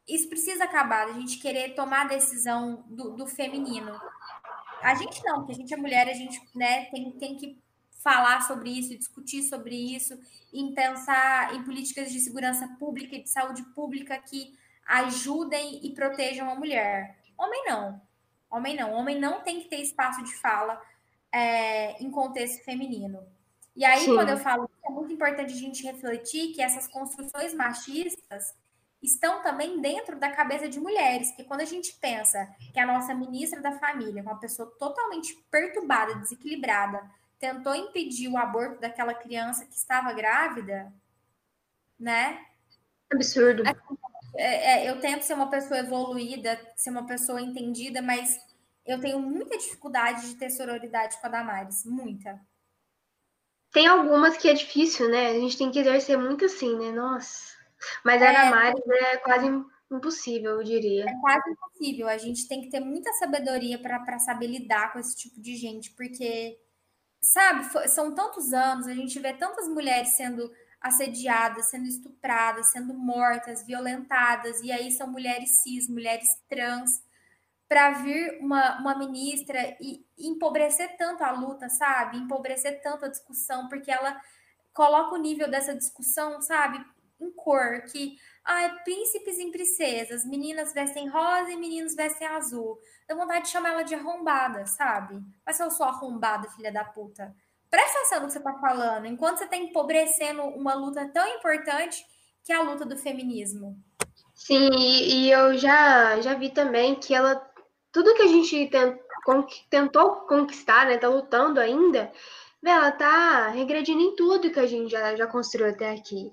[0.09, 4.00] Isso precisa acabar, a gente querer tomar a decisão do, do feminino.
[4.83, 7.62] A gente não, porque a gente é mulher, a gente né, tem, tem que
[8.03, 10.18] falar sobre isso, discutir sobre isso,
[10.50, 16.48] em pensar em políticas de segurança pública e de saúde pública que ajudem e protejam
[16.48, 17.18] a mulher.
[17.37, 18.00] Homem não.
[18.50, 18.94] Homem não.
[18.94, 20.81] Homem não tem que ter espaço de fala
[21.31, 23.34] é, em contexto feminino.
[23.77, 24.15] E aí, Sim.
[24.15, 28.55] quando eu falo é muito importante a gente refletir que essas construções machistas
[29.03, 33.15] estão também dentro da cabeça de mulheres, que quando a gente pensa que a nossa
[33.15, 37.03] ministra da família, uma pessoa totalmente perturbada, desequilibrada,
[37.39, 40.91] tentou impedir o aborto daquela criança que estava grávida,
[41.99, 42.47] né?
[43.13, 43.63] Absurdo.
[44.37, 48.39] É, é, eu tento ser uma pessoa evoluída, ser uma pessoa entendida, mas
[48.87, 52.41] eu tenho muita dificuldade de ter sororidade com a Damares, muita.
[53.75, 55.33] Tem algumas que é difícil, né?
[55.33, 56.93] A gente tem que exercer muito assim, né?
[56.93, 57.53] Nossa.
[58.05, 59.47] Mas a é, Damares é quase
[59.91, 61.05] impossível, eu diria.
[61.05, 62.09] É quase impossível.
[62.09, 65.91] A gente tem que ter muita sabedoria para saber lidar com esse tipo de gente,
[65.91, 66.57] porque
[67.21, 73.67] sabe, são tantos anos, a gente vê tantas mulheres sendo assediadas, sendo estupradas, sendo mortas,
[73.67, 77.03] violentadas, e aí são mulheres cis, mulheres trans,
[77.68, 82.18] para vir uma, uma ministra e, empobrecer tanto a luta, sabe?
[82.18, 84.20] Empobrecer tanto a discussão, porque ela
[84.72, 86.85] coloca o nível dessa discussão, sabe?
[87.20, 92.79] Em cor, que Ai, príncipes e princesas, meninas vestem rosa e meninos vestem azul.
[93.09, 95.18] Dá vontade de chamar ela de arrombada, sabe?
[95.46, 97.35] Mas eu sou arrombada, filha da puta.
[97.70, 102.05] Presta atenção no que você tá falando, enquanto você tá empobrecendo uma luta tão importante
[102.44, 103.83] que é a luta do feminismo.
[104.35, 107.50] Sim, e eu já, já vi também que ela.
[107.94, 108.98] Tudo que a gente tent,
[109.70, 110.98] tentou conquistar, né?
[110.98, 112.12] Tá lutando ainda,
[112.62, 116.30] ela tá regredindo em tudo que a gente já, já construiu até aqui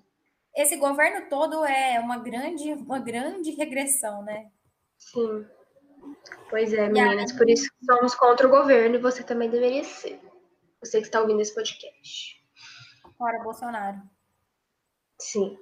[0.56, 4.52] esse governo todo é uma grande, uma grande regressão, né?
[4.97, 5.45] Sim.
[6.50, 7.38] Pois é, meninas, aí...
[7.38, 10.19] por isso somos contra o governo e você também deveria ser.
[10.82, 12.43] Você que está ouvindo esse podcast.
[13.17, 14.02] Fora Bolsonaro.
[15.19, 15.58] Sim.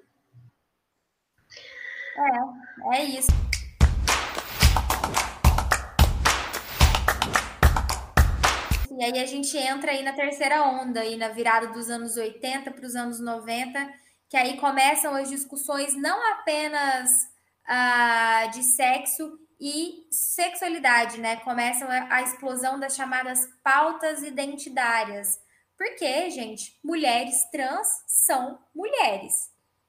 [2.18, 3.30] É, é isso.
[9.00, 12.70] E aí a gente entra aí na terceira onda, aí na virada dos anos 80
[12.70, 13.90] para os anos 90
[14.30, 17.10] que aí começam as discussões não apenas
[17.68, 21.38] uh, de sexo e sexualidade, né?
[21.38, 25.40] Começam a explosão das chamadas pautas identitárias.
[25.76, 29.34] Porque, gente, mulheres trans são mulheres,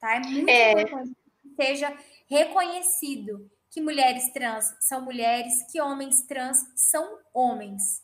[0.01, 0.15] tá?
[0.15, 0.73] É muito é...
[0.73, 1.97] importante que seja
[2.29, 8.03] reconhecido que mulheres trans são mulheres, que homens trans são homens.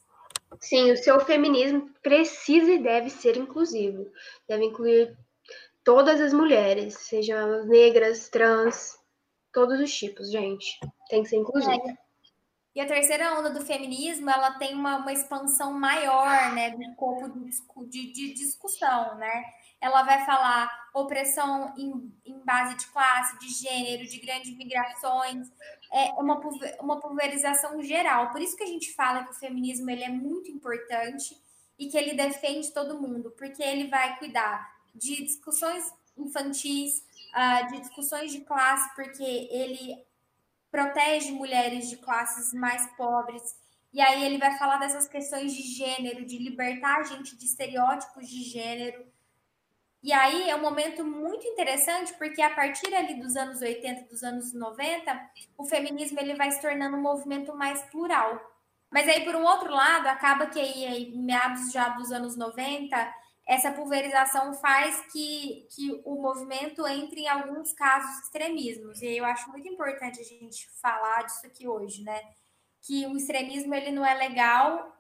[0.61, 4.11] Sim, o seu feminismo precisa e deve ser inclusivo.
[4.49, 5.17] Deve incluir
[5.85, 8.99] todas as mulheres, sejam negras, trans,
[9.53, 10.79] todos os tipos, gente.
[11.09, 11.89] Tem que ser inclusivo.
[11.89, 12.07] É.
[12.75, 17.27] E a terceira onda do feminismo, ela tem uma, uma expansão maior, né, do corpo
[17.29, 19.45] de, de, de, discussão, né?
[19.81, 25.51] Ela vai falar opressão em, em base de classe, de gênero, de grandes migrações,
[25.93, 26.41] é uma,
[26.81, 28.31] uma pulverização geral.
[28.31, 31.37] Por isso que a gente fala que o feminismo ele é muito importante
[31.79, 37.81] e que ele defende todo mundo, porque ele vai cuidar de discussões infantis, uh, de
[37.81, 40.03] discussões de classe, porque ele
[40.71, 43.55] protege mulheres de classes mais pobres,
[43.93, 48.29] E aí ele vai falar dessas questões de gênero, de libertar a gente de estereótipos
[48.29, 49.07] de gênero.
[50.07, 54.23] E aí é um momento muito interessante, porque a partir ali dos anos 80, dos
[54.23, 58.41] anos 90, o feminismo ele vai se tornando um movimento mais plural.
[58.89, 63.15] Mas aí, por um outro lado, acaba que aí, meados já dos anos 90,
[63.45, 69.03] essa pulverização faz que, que o movimento entre em alguns casos extremismos.
[69.03, 72.23] E eu acho muito importante a gente falar disso aqui hoje, né?
[72.81, 74.97] Que o extremismo ele não é legal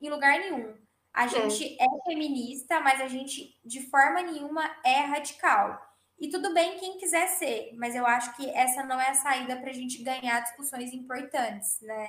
[0.00, 0.82] em lugar nenhum.
[1.14, 1.28] A é.
[1.28, 1.84] gente é.
[1.84, 5.80] é feminista, mas a gente de forma nenhuma é radical.
[6.18, 9.56] E tudo bem quem quiser ser, mas eu acho que essa não é a saída
[9.56, 12.08] para a gente ganhar discussões importantes, né?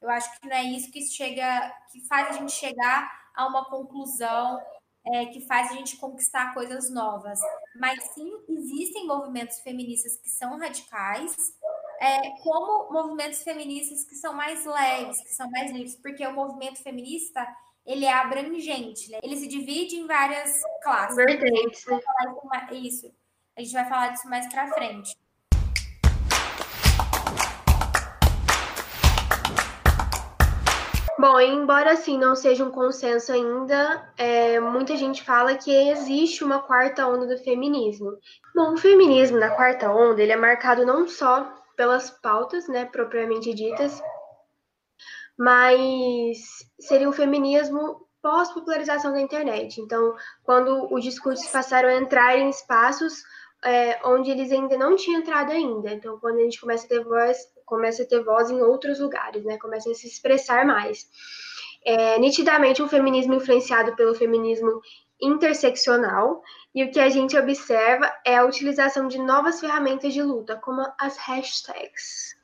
[0.00, 3.64] Eu acho que não é isso que chega, que faz a gente chegar a uma
[3.64, 4.60] conclusão,
[5.06, 7.40] é, que faz a gente conquistar coisas novas.
[7.76, 11.34] Mas sim, existem movimentos feministas que são radicais,
[12.00, 16.80] é, como movimentos feministas que são mais leves, que são mais livres, porque o movimento
[16.82, 17.46] feminista
[17.88, 19.18] ele é abrangente, né?
[19.22, 21.16] Ele se divide em várias classes.
[21.16, 21.98] Vertentes, né?
[22.72, 23.10] Isso.
[23.56, 25.16] A gente vai falar disso mais para frente.
[31.18, 36.60] Bom, embora assim não seja um consenso ainda, é, muita gente fala que existe uma
[36.60, 38.18] quarta onda do feminismo.
[38.54, 43.52] Bom, o feminismo na quarta onda ele é marcado não só pelas pautas, né, propriamente
[43.54, 44.00] ditas,
[45.38, 46.38] mas
[46.80, 49.80] seria o feminismo pós-popularização da internet.
[49.80, 53.22] Então, quando os discursos passaram a entrar em espaços
[53.64, 55.92] é, onde eles ainda não tinham entrado ainda.
[55.92, 59.44] Então, quando a gente começa a ter voz, começa a ter voz em outros lugares,
[59.44, 59.58] né?
[59.58, 61.08] Começa a se expressar mais.
[61.84, 64.80] É, nitidamente, um feminismo influenciado pelo feminismo
[65.20, 70.56] interseccional, e o que a gente observa é a utilização de novas ferramentas de luta,
[70.56, 72.36] como as hashtags.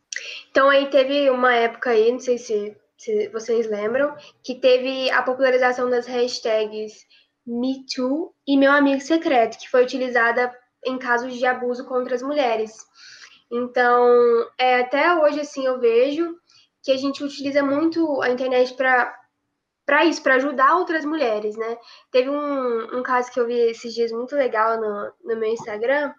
[0.50, 5.22] Então, aí teve uma época aí, não sei se se vocês lembram, que teve a
[5.22, 7.04] popularização das hashtags
[7.46, 10.50] MeToo e Meu Amigo Secreto, que foi utilizada
[10.84, 12.72] em casos de abuso contra as mulheres.
[13.52, 16.34] Então, é, até hoje, assim, eu vejo
[16.82, 19.14] que a gente utiliza muito a internet para
[19.86, 21.76] para isso, para ajudar outras mulheres, né?
[22.10, 26.10] Teve um, um caso que eu vi esses dias muito legal no, no meu Instagram,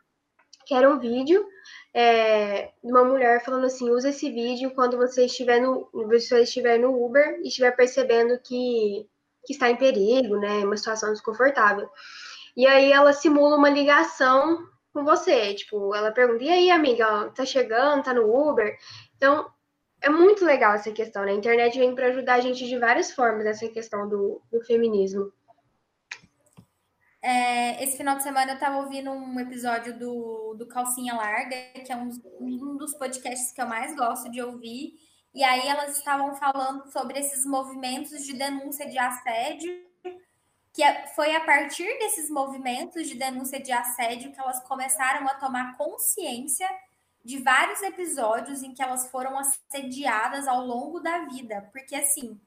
[0.65, 1.45] que era um vídeo
[1.93, 6.77] é, de uma mulher falando assim: usa esse vídeo quando você estiver no, você estiver
[6.77, 9.07] no Uber e estiver percebendo que,
[9.45, 10.65] que está em perigo, né?
[10.65, 11.89] Uma situação desconfortável.
[12.55, 15.53] E aí ela simula uma ligação com você.
[15.53, 18.77] Tipo, ela pergunta: e aí, amiga, tá chegando, tá no Uber?
[19.15, 19.45] Então,
[20.01, 21.31] é muito legal essa questão, né?
[21.31, 25.31] A internet vem para ajudar a gente de várias formas essa questão do, do feminismo.
[27.27, 31.91] É, esse final de semana eu estava ouvindo um episódio do, do Calcinha Larga, que
[31.91, 34.93] é um, um dos podcasts que eu mais gosto de ouvir.
[35.33, 39.73] E aí elas estavam falando sobre esses movimentos de denúncia de assédio,
[40.71, 45.33] que é, foi a partir desses movimentos de denúncia de assédio que elas começaram a
[45.33, 46.69] tomar consciência
[47.23, 51.67] de vários episódios em que elas foram assediadas ao longo da vida.
[51.71, 52.39] Porque assim,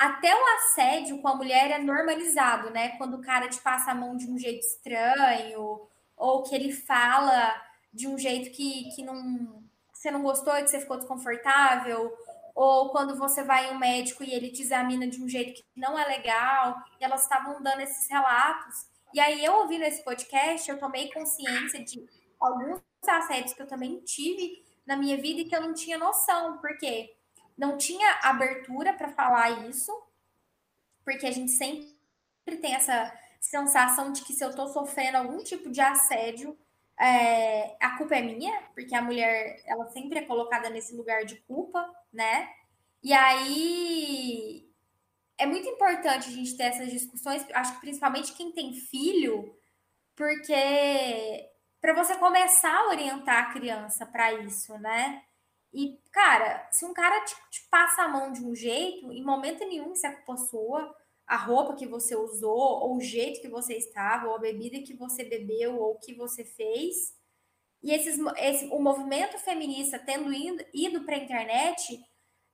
[0.00, 2.96] até o assédio com a mulher é normalizado, né?
[2.96, 5.86] Quando o cara te passa a mão de um jeito estranho,
[6.16, 7.54] ou que ele fala
[7.92, 12.16] de um jeito que, que não você não gostou e que você ficou desconfortável,
[12.54, 15.64] ou quando você vai em um médico e ele te examina de um jeito que
[15.76, 18.86] não é legal, e elas estavam dando esses relatos.
[19.12, 22.02] E aí, eu ouvindo esse podcast, eu tomei consciência de
[22.40, 26.56] alguns assédios que eu também tive na minha vida e que eu não tinha noção,
[26.56, 27.14] porque
[27.60, 29.92] não tinha abertura para falar isso,
[31.04, 35.70] porque a gente sempre tem essa sensação de que se eu estou sofrendo algum tipo
[35.70, 36.58] de assédio,
[36.98, 41.36] é, a culpa é minha, porque a mulher ela sempre é colocada nesse lugar de
[41.42, 42.50] culpa, né?
[43.02, 44.66] E aí
[45.36, 49.54] é muito importante a gente ter essas discussões, acho que principalmente quem tem filho,
[50.16, 51.46] porque
[51.78, 55.22] para você começar a orientar a criança para isso, né?
[55.72, 59.60] E, cara, se um cara te, te, passa a mão de um jeito, em momento
[59.60, 60.94] nenhum se é culpa sua,
[61.26, 64.94] a roupa que você usou, ou o jeito que você estava, ou a bebida que
[64.94, 67.14] você bebeu, ou o que você fez.
[67.82, 72.00] E esses, esse, o movimento feminista tendo ido, ido para a internet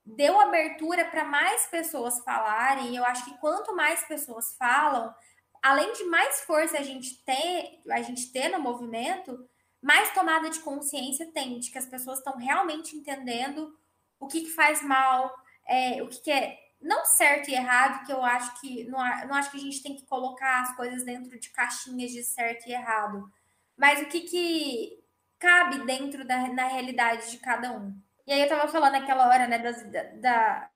[0.05, 2.91] deu abertura para mais pessoas falarem.
[2.91, 5.13] E eu acho que quanto mais pessoas falam,
[5.61, 9.37] além de mais força a gente ter, a gente ter no movimento,
[9.81, 13.77] mais tomada de consciência tem de que as pessoas estão realmente entendendo
[14.19, 15.33] o que, que faz mal,
[15.67, 19.35] é, o que, que, é não certo e errado, que eu acho que não, não
[19.35, 22.73] acho que a gente tem que colocar as coisas dentro de caixinhas de certo e
[22.73, 23.31] errado,
[23.75, 25.03] mas o que, que
[25.39, 27.95] cabe dentro da na realidade de cada um.
[28.25, 29.83] E aí eu tava falando naquela hora, né, das,
[30.19, 30.69] da,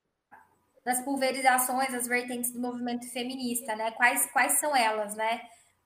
[0.83, 3.91] das pulverizações, as vertentes do movimento feminista, né?
[3.91, 5.41] Quais, quais são elas, né?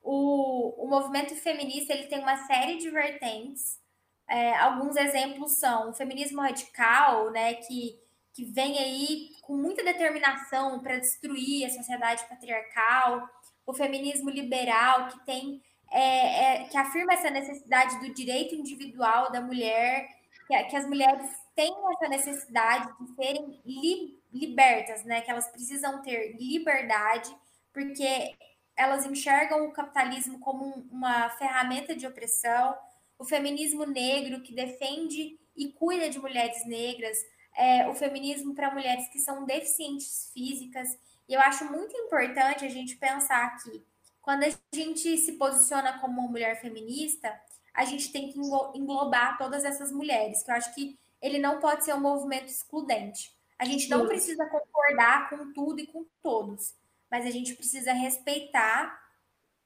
[0.08, 3.80] O, o movimento feminista ele tem uma série de vertentes.
[4.28, 7.54] É, alguns exemplos são o feminismo radical, né?
[7.54, 7.98] Que,
[8.32, 13.28] que vem aí com muita determinação para destruir a sociedade patriarcal,
[13.66, 19.40] o feminismo liberal, que tem é, é, que afirma essa necessidade do direito individual da
[19.40, 20.08] mulher,
[20.46, 25.20] que, que as mulheres têm essa necessidade de serem li, libertas, né?
[25.20, 27.34] Que elas precisam ter liberdade,
[27.72, 28.36] porque
[28.76, 32.76] elas enxergam o capitalismo como uma ferramenta de opressão,
[33.18, 37.16] o feminismo negro que defende e cuida de mulheres negras,
[37.56, 40.98] é, o feminismo para mulheres que são deficientes físicas.
[41.26, 43.82] E eu acho muito importante a gente pensar que
[44.20, 47.40] quando a gente se posiciona como uma mulher feminista,
[47.72, 48.38] a gente tem que
[48.74, 53.34] englobar todas essas mulheres, que eu acho que ele não pode ser um movimento excludente.
[53.58, 56.74] A gente não precisa concordar com tudo e com todos,
[57.10, 58.98] mas a gente precisa respeitar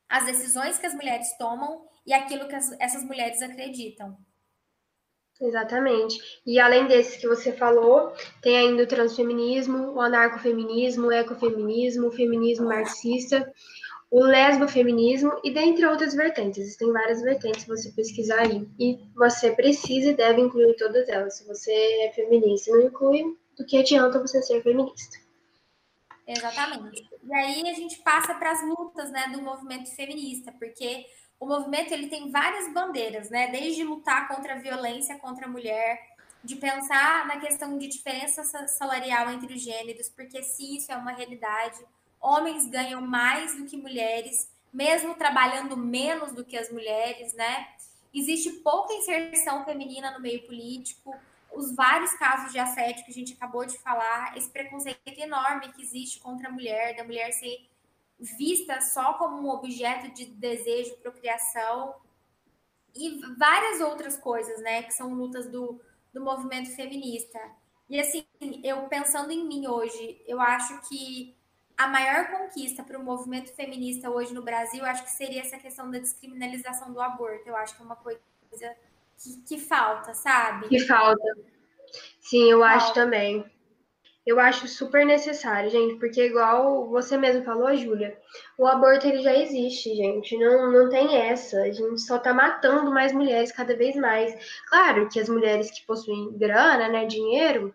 [0.09, 4.17] as decisões que as mulheres tomam e aquilo que as, essas mulheres acreditam.
[5.41, 6.19] Exatamente.
[6.45, 8.13] E além desses que você falou,
[8.43, 13.51] tem ainda o transfeminismo, o anarcofeminismo, o ecofeminismo, o feminismo marxista
[14.11, 16.59] o lesbofeminismo e dentre outras vertentes.
[16.59, 18.69] Existem várias vertentes você pesquisar aí.
[18.79, 21.37] E você precisa e deve incluir todas elas.
[21.37, 25.19] Se você é feminista e não inclui, do que adianta você ser feminista?
[26.33, 27.09] Exatamente.
[27.23, 31.07] E aí a gente passa para as lutas né, do movimento feminista, porque
[31.41, 33.49] o movimento ele tem várias bandeiras, né?
[33.49, 35.99] Desde lutar contra a violência contra a mulher,
[36.45, 41.13] de pensar na questão de diferença salarial entre os gêneros, porque se isso é uma
[41.13, 41.79] realidade,
[42.21, 47.69] homens ganham mais do que mulheres, mesmo trabalhando menos do que as mulheres, né?
[48.15, 51.15] Existe pouca inserção feminina no meio político,
[51.61, 55.83] os vários casos de assédio que a gente acabou de falar, esse preconceito enorme que
[55.83, 57.69] existe contra a mulher, da mulher ser
[58.19, 61.95] vista só como um objeto de desejo, procriação,
[62.95, 65.81] e várias outras coisas, né, que são lutas do,
[66.13, 67.39] do movimento feminista.
[67.89, 68.25] E assim,
[68.65, 71.37] eu pensando em mim hoje, eu acho que
[71.77, 75.91] a maior conquista para o movimento feminista hoje no Brasil, acho que seria essa questão
[75.91, 77.49] da descriminalização do aborto.
[77.49, 78.21] Eu acho que é uma coisa
[79.23, 80.69] que, que falta, sabe?
[80.69, 81.23] Que falta.
[82.21, 82.77] Sim, eu falta.
[82.77, 83.45] acho também.
[84.27, 88.17] Eu acho super necessário, gente, porque igual você mesmo falou, Júlia,
[88.59, 90.37] o aborto ele já existe, gente.
[90.37, 91.63] Não, não tem essa.
[91.63, 94.33] A gente só tá matando mais mulheres cada vez mais.
[94.69, 97.75] Claro que as mulheres que possuem grana, né, dinheiro,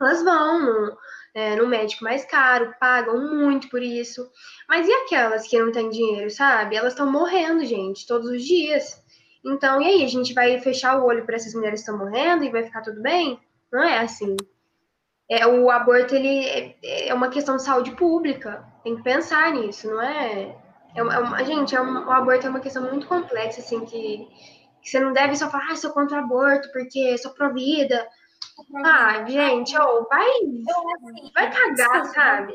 [0.00, 0.98] elas vão no,
[1.34, 4.28] é, no médico mais caro, pagam muito por isso.
[4.68, 6.74] Mas e aquelas que não têm dinheiro, sabe?
[6.74, 9.04] Elas estão morrendo, gente, todos os dias.
[9.46, 10.04] Então, e aí?
[10.04, 12.82] A gente vai fechar o olho para essas mulheres que estão morrendo e vai ficar
[12.82, 13.40] tudo bem?
[13.72, 14.36] Não é assim.
[15.30, 18.64] É, o aborto, ele é, é uma questão de saúde pública.
[18.82, 20.56] Tem que pensar nisso, não é?
[20.96, 23.84] é uma, é uma gente, é uma, o aborto é uma questão muito complexa, assim,
[23.84, 24.26] que,
[24.82, 28.08] que você não deve só falar, ah, sou contra o aborto porque sou pró-vida.
[28.84, 32.54] Ah, gente, oh, vai, assim, vai cagar, sabe?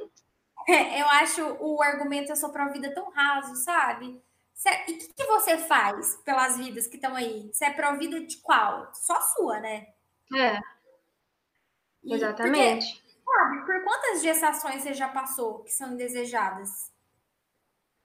[0.68, 4.22] Eu acho o argumento eu sou pró-vida tão raso, sabe?
[4.66, 7.50] E o que, que, você faz pelas vidas que estão aí?
[7.52, 8.94] Você é pró-vida de qual?
[8.94, 9.88] Só sua, né?
[10.36, 10.60] É.
[12.04, 13.02] E Exatamente.
[13.02, 16.92] Porque, sabe, por quantas gestações você já passou que são indesejadas?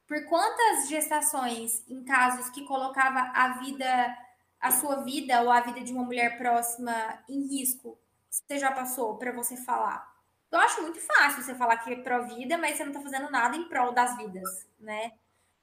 [0.07, 4.17] Por quantas gestações em casos que colocava a vida
[4.59, 7.99] a sua vida ou a vida de uma mulher próxima em risco
[8.31, 10.15] você já passou para você falar?
[10.51, 13.57] Eu acho muito fácil você falar que é pró-vida, mas você não está fazendo nada
[13.57, 15.13] em prol das vidas, né?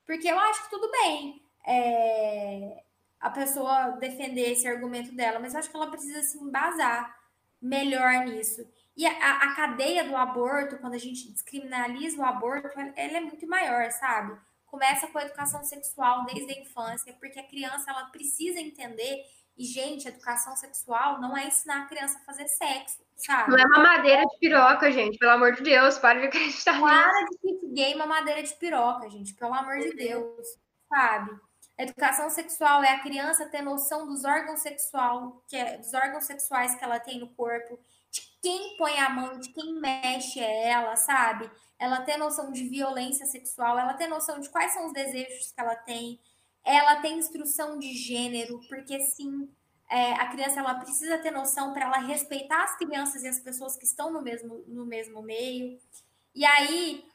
[0.05, 2.83] Porque eu acho que tudo bem é,
[3.19, 7.17] a pessoa defender esse argumento dela, mas eu acho que ela precisa se embasar
[7.61, 8.67] melhor nisso.
[8.95, 13.47] E a, a cadeia do aborto, quando a gente descriminaliza o aborto, ela é muito
[13.47, 14.37] maior, sabe?
[14.73, 19.23] começa com a educação sexual desde a infância, porque a criança ela precisa entender.
[19.55, 23.51] E, gente, educação sexual não é ensinar a criança a fazer sexo, sabe?
[23.51, 27.29] Não é mamadeira de piroca, gente, pelo amor de Deus, para de acreditar Para nisso.
[27.31, 30.47] de kit gay mamadeira de piroca, gente, pelo amor de Deus,
[30.89, 31.31] sabe?
[31.75, 36.75] educação sexual é a criança ter noção dos órgãos sexual, que é, dos órgãos sexuais
[36.75, 37.79] que ela tem no corpo,
[38.11, 41.49] de quem põe a mão, de quem mexe é ela, sabe?
[41.83, 45.59] ela ter noção de violência sexual, ela ter noção de quais são os desejos que
[45.59, 46.17] ela tem,
[46.63, 49.49] ela tem instrução de gênero, porque sim,
[49.93, 53.77] é, a criança ela precisa ter noção para ela respeitar as crianças e as pessoas
[53.77, 55.79] que estão no mesmo, no mesmo meio.
[56.33, 57.05] E aí,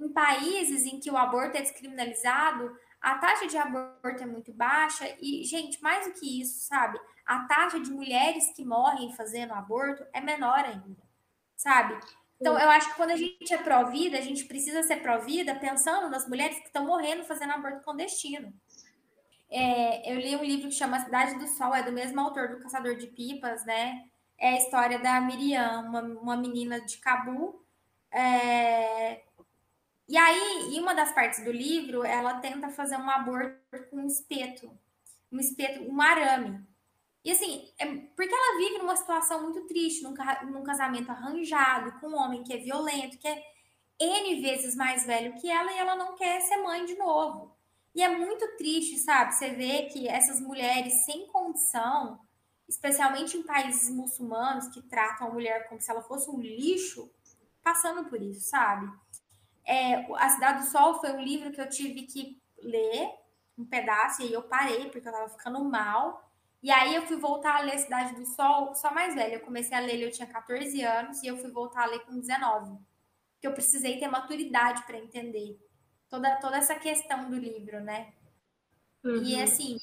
[0.00, 5.14] em países em que o aborto é descriminalizado, a taxa de aborto é muito baixa
[5.20, 6.98] e, gente, mais do que isso, sabe?
[7.26, 11.02] A taxa de mulheres que morrem fazendo aborto é menor ainda,
[11.54, 12.00] sabe?
[12.40, 16.08] Então, eu acho que quando a gente é pró-vida, a gente precisa ser pró-vida pensando
[16.08, 18.54] nas mulheres que estão morrendo fazendo aborto clandestino.
[19.54, 22.58] É, eu li um livro que chama Cidade do Sol, é do mesmo autor do
[22.58, 24.08] Caçador de Pipas, né?
[24.38, 27.62] É a história da Miriam, uma, uma menina de Cabu.
[28.10, 29.22] É...
[30.08, 33.58] E aí, em uma das partes do livro, ela tenta fazer um aborto
[33.90, 34.70] com um espeto,
[35.30, 36.66] um espeto, um arame.
[37.24, 37.86] E assim, é
[38.16, 40.14] porque ela vive numa situação muito triste, num,
[40.50, 43.42] num casamento arranjado, com um homem que é violento, que é
[44.00, 47.51] N vezes mais velho que ela, e ela não quer ser mãe de novo.
[47.94, 49.34] E é muito triste, sabe?
[49.34, 52.18] Você vê que essas mulheres sem condição,
[52.66, 57.10] especialmente em países muçulmanos que tratam a mulher como se ela fosse um lixo,
[57.62, 58.90] passando por isso, sabe?
[59.64, 63.10] É, a Cidade do Sol foi um livro que eu tive que ler
[63.58, 66.30] um pedaço e aí eu parei porque eu tava ficando mal.
[66.62, 69.34] E aí eu fui voltar a ler Cidade do Sol só mais velha.
[69.34, 72.18] Eu comecei a ler, eu tinha 14 anos e eu fui voltar a ler com
[72.18, 72.78] 19.
[73.40, 75.58] Que eu precisei ter maturidade para entender
[76.12, 78.12] toda, toda essa questão do livro, né?
[79.02, 79.22] Uhum.
[79.24, 79.78] E assim,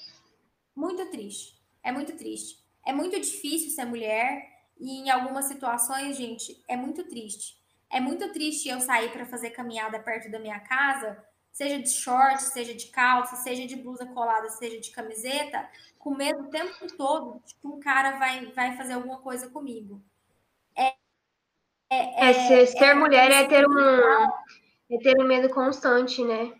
[0.75, 1.59] muito triste.
[1.83, 2.63] É muito triste.
[2.85, 4.47] É muito difícil ser mulher
[4.79, 7.57] e em algumas situações, gente, é muito triste.
[7.89, 12.41] É muito triste eu sair para fazer caminhada perto da minha casa seja de short,
[12.43, 15.67] seja de calça, seja de blusa colada, seja de camiseta,
[15.97, 20.01] com medo o tempo todo de que um cara vai, vai fazer alguma coisa comigo.
[20.73, 20.93] É,
[21.91, 24.29] é, é, é ser, ser é, mulher é ter, um,
[24.91, 26.53] é ter um medo constante, né?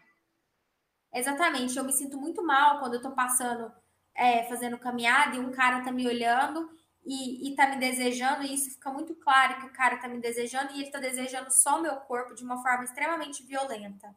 [1.14, 1.78] Exatamente.
[1.78, 3.72] Eu me sinto muito mal quando eu tô passando,
[4.16, 6.70] é, fazendo caminhada e um cara tá me olhando
[7.06, 10.20] e, e tá me desejando, e isso fica muito claro que o cara tá me
[10.20, 14.16] desejando e ele tá desejando só o meu corpo de uma forma extremamente violenta.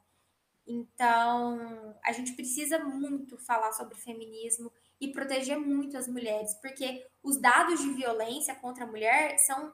[0.66, 7.40] Então, a gente precisa muito falar sobre feminismo e proteger muito as mulheres, porque os
[7.40, 9.72] dados de violência contra a mulher são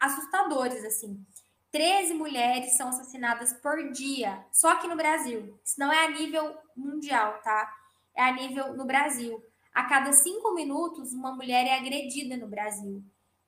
[0.00, 1.24] assustadores, assim.
[1.72, 5.58] 13 mulheres são assassinadas por dia, só aqui no Brasil.
[5.64, 7.74] Isso não é a nível mundial, tá?
[8.14, 9.42] É a nível no Brasil.
[9.74, 13.02] A cada cinco minutos, uma mulher é agredida no Brasil.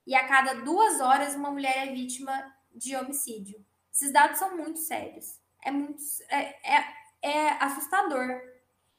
[0.06, 2.32] E a cada duas horas, uma mulher é vítima
[2.74, 3.62] de homicídio.
[3.92, 6.84] Esses dados são muito sérios é muito é, é,
[7.22, 8.40] é assustador.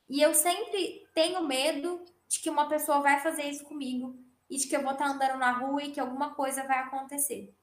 [0.10, 4.18] E eu sempre tenho medo de que uma pessoa vai fazer isso comigo
[4.50, 7.54] e de que eu vou estar andando na rua e que alguma coisa vai acontecer.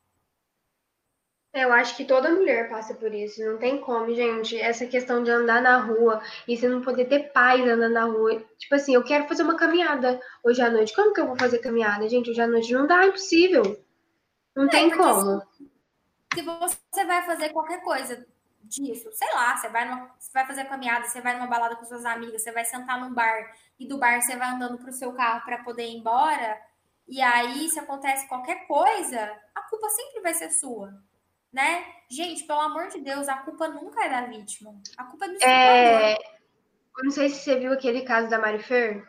[1.52, 4.58] Eu acho que toda mulher passa por isso, não tem como, gente.
[4.58, 8.42] Essa questão de andar na rua e você não poder ter paz andando na rua.
[8.56, 10.94] Tipo assim, eu quero fazer uma caminhada hoje à noite.
[10.94, 12.30] Como que eu vou fazer caminhada, gente?
[12.30, 13.84] Hoje à noite não dá, é impossível.
[14.56, 15.42] Não é, tem como.
[16.32, 18.26] Se, se você vai fazer qualquer coisa
[18.62, 19.10] disso.
[19.12, 22.06] Sei lá, você vai, numa, você vai fazer caminhada, você vai numa balada com suas
[22.06, 25.44] amigas, você vai sentar num bar e do bar você vai andando pro seu carro
[25.44, 26.58] para poder ir embora.
[27.06, 30.94] E aí, se acontece qualquer coisa, a culpa sempre vai ser sua,
[31.52, 31.84] né?
[32.10, 34.74] Gente, pelo amor de Deus, a culpa nunca é da vítima.
[34.96, 36.14] A culpa é do é...
[36.14, 39.06] Eu não sei se você viu aquele caso da Marifer.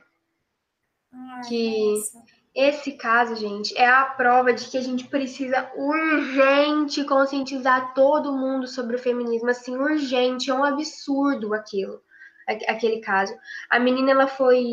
[1.47, 2.23] que nossa.
[2.55, 8.67] Esse caso, gente, é a prova de que a gente precisa urgente conscientizar todo mundo
[8.67, 11.99] sobre o feminismo, assim, urgente, é um absurdo aquilo,
[12.47, 13.35] aquele caso.
[13.71, 14.63] A menina ela foi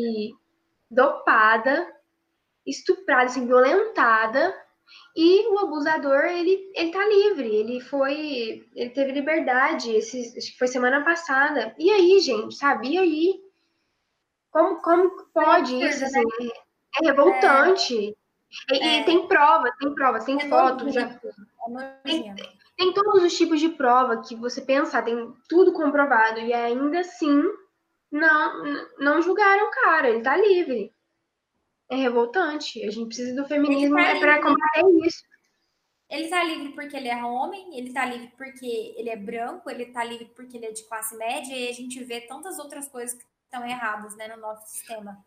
[0.91, 1.91] dopada,
[2.67, 4.53] estuprada, assim, violentada,
[5.15, 10.57] e o abusador, ele, ele tá livre, ele foi, ele teve liberdade, esse, acho que
[10.57, 11.75] foi semana passada.
[11.77, 12.93] E aí, gente, sabe?
[12.93, 13.41] E aí?
[14.49, 16.19] Como, como pode isso, assim?
[16.19, 16.49] Né?
[17.01, 18.15] É revoltante.
[18.69, 20.89] É, e, é, tem prova, tem prova, tem é foto.
[20.91, 21.19] Já, é
[22.03, 22.35] tem,
[22.77, 26.39] tem todos os tipos de prova que você pensar, tem tudo comprovado.
[26.39, 27.43] E ainda assim,
[28.11, 28.63] não,
[28.97, 30.93] não julgaram o cara, ele tá livre.
[31.91, 32.81] É revoltante.
[32.85, 35.21] A gente precisa do feminismo tá para combater isso.
[36.09, 39.85] Ele tá livre porque ele é homem, ele tá livre porque ele é branco, ele
[39.87, 43.17] tá livre porque ele é de classe média, e a gente vê tantas outras coisas
[43.17, 45.17] que estão erradas né, no nosso sistema.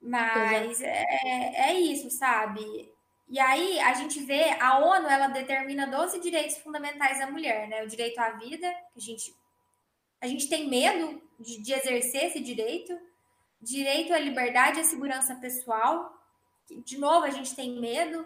[0.00, 1.04] Mas é.
[1.24, 2.62] é, é isso, sabe?
[3.28, 7.82] E aí a gente vê, a ONU ela determina 12 direitos fundamentais da mulher, né?
[7.82, 9.34] O direito à vida, que a gente,
[10.20, 12.96] a gente tem medo de, de exercer esse direito,
[13.66, 16.16] direito à liberdade e à segurança pessoal,
[16.70, 18.24] de novo a gente tem medo,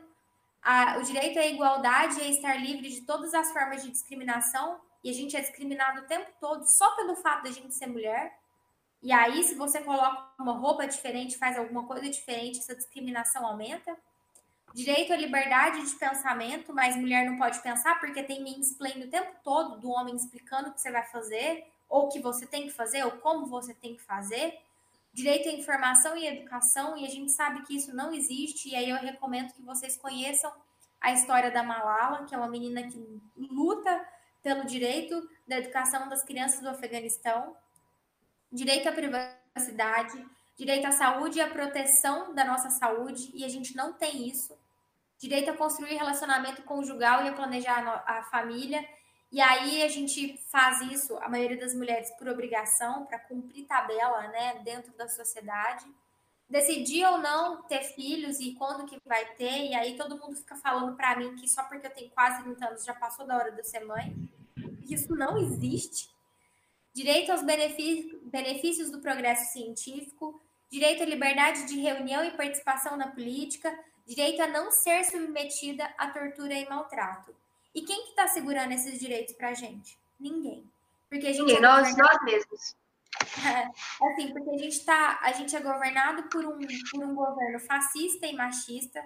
[0.62, 4.78] a, o direito à igualdade e a estar livre de todas as formas de discriminação,
[5.02, 8.38] e a gente é discriminado o tempo todo só pelo fato da gente ser mulher.
[9.02, 13.96] E aí, se você coloca uma roupa diferente, faz alguma coisa diferente, essa discriminação aumenta.
[14.74, 19.32] Direito à liberdade de pensamento, mas mulher não pode pensar porque tem mansplaining o tempo
[19.42, 22.72] todo do homem explicando o que você vai fazer, ou o que você tem que
[22.72, 24.60] fazer, ou como você tem que fazer.
[25.12, 28.88] Direito à informação e educação, e a gente sabe que isso não existe, e aí
[28.90, 30.52] eu recomendo que vocês conheçam
[31.00, 34.06] a história da Malala, que é uma menina que luta
[34.42, 37.56] pelo direito da educação das crianças do Afeganistão,
[38.52, 40.24] direito à privacidade,
[40.56, 44.56] direito à saúde e à proteção da nossa saúde, e a gente não tem isso.
[45.18, 48.86] Direito a construir relacionamento conjugal e a planejar a, família.
[49.32, 54.26] E aí a gente faz isso, a maioria das mulheres, por obrigação, para cumprir tabela
[54.28, 55.86] né, dentro da sociedade.
[56.48, 60.56] Decidir ou não ter filhos e quando que vai ter, e aí todo mundo fica
[60.56, 63.52] falando para mim que só porque eu tenho quase 30 anos já passou da hora
[63.52, 64.16] de eu ser mãe.
[64.88, 66.10] Isso não existe
[66.92, 73.72] direito aos benefícios do progresso científico, direito à liberdade de reunião e participação na política,
[74.06, 77.34] direito a não ser submetida à tortura e maltrato.
[77.74, 79.98] E quem que está segurando esses direitos para a gente?
[80.18, 80.64] Ninguém.
[81.08, 82.76] Porque a gente Ninguém, é nós, nós mesmos.
[83.44, 83.68] É,
[84.06, 86.58] assim, porque a gente tá, a gente é governado por um,
[86.90, 89.04] por um governo fascista e machista,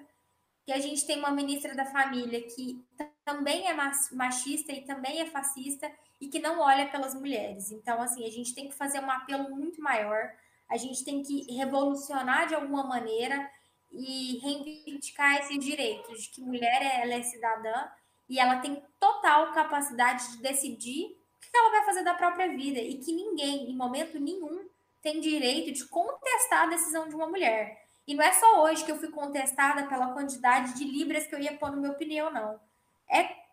[0.65, 2.83] que a gente tem uma ministra da família que
[3.25, 3.75] também é
[4.12, 5.91] machista e também é fascista
[6.21, 7.71] e que não olha pelas mulheres.
[7.71, 10.33] Então, assim, a gente tem que fazer um apelo muito maior,
[10.69, 13.51] a gente tem que revolucionar de alguma maneira
[13.93, 17.89] e reivindicar esses direitos de que mulher ela é cidadã
[18.29, 22.79] e ela tem total capacidade de decidir o que ela vai fazer da própria vida
[22.79, 24.68] e que ninguém, em momento nenhum,
[25.03, 27.85] tem direito de contestar a decisão de uma mulher.
[28.07, 31.39] E não é só hoje que eu fui contestada pela quantidade de libras que eu
[31.39, 32.61] ia pôr no meu pneu, não.
[33.09, 33.45] É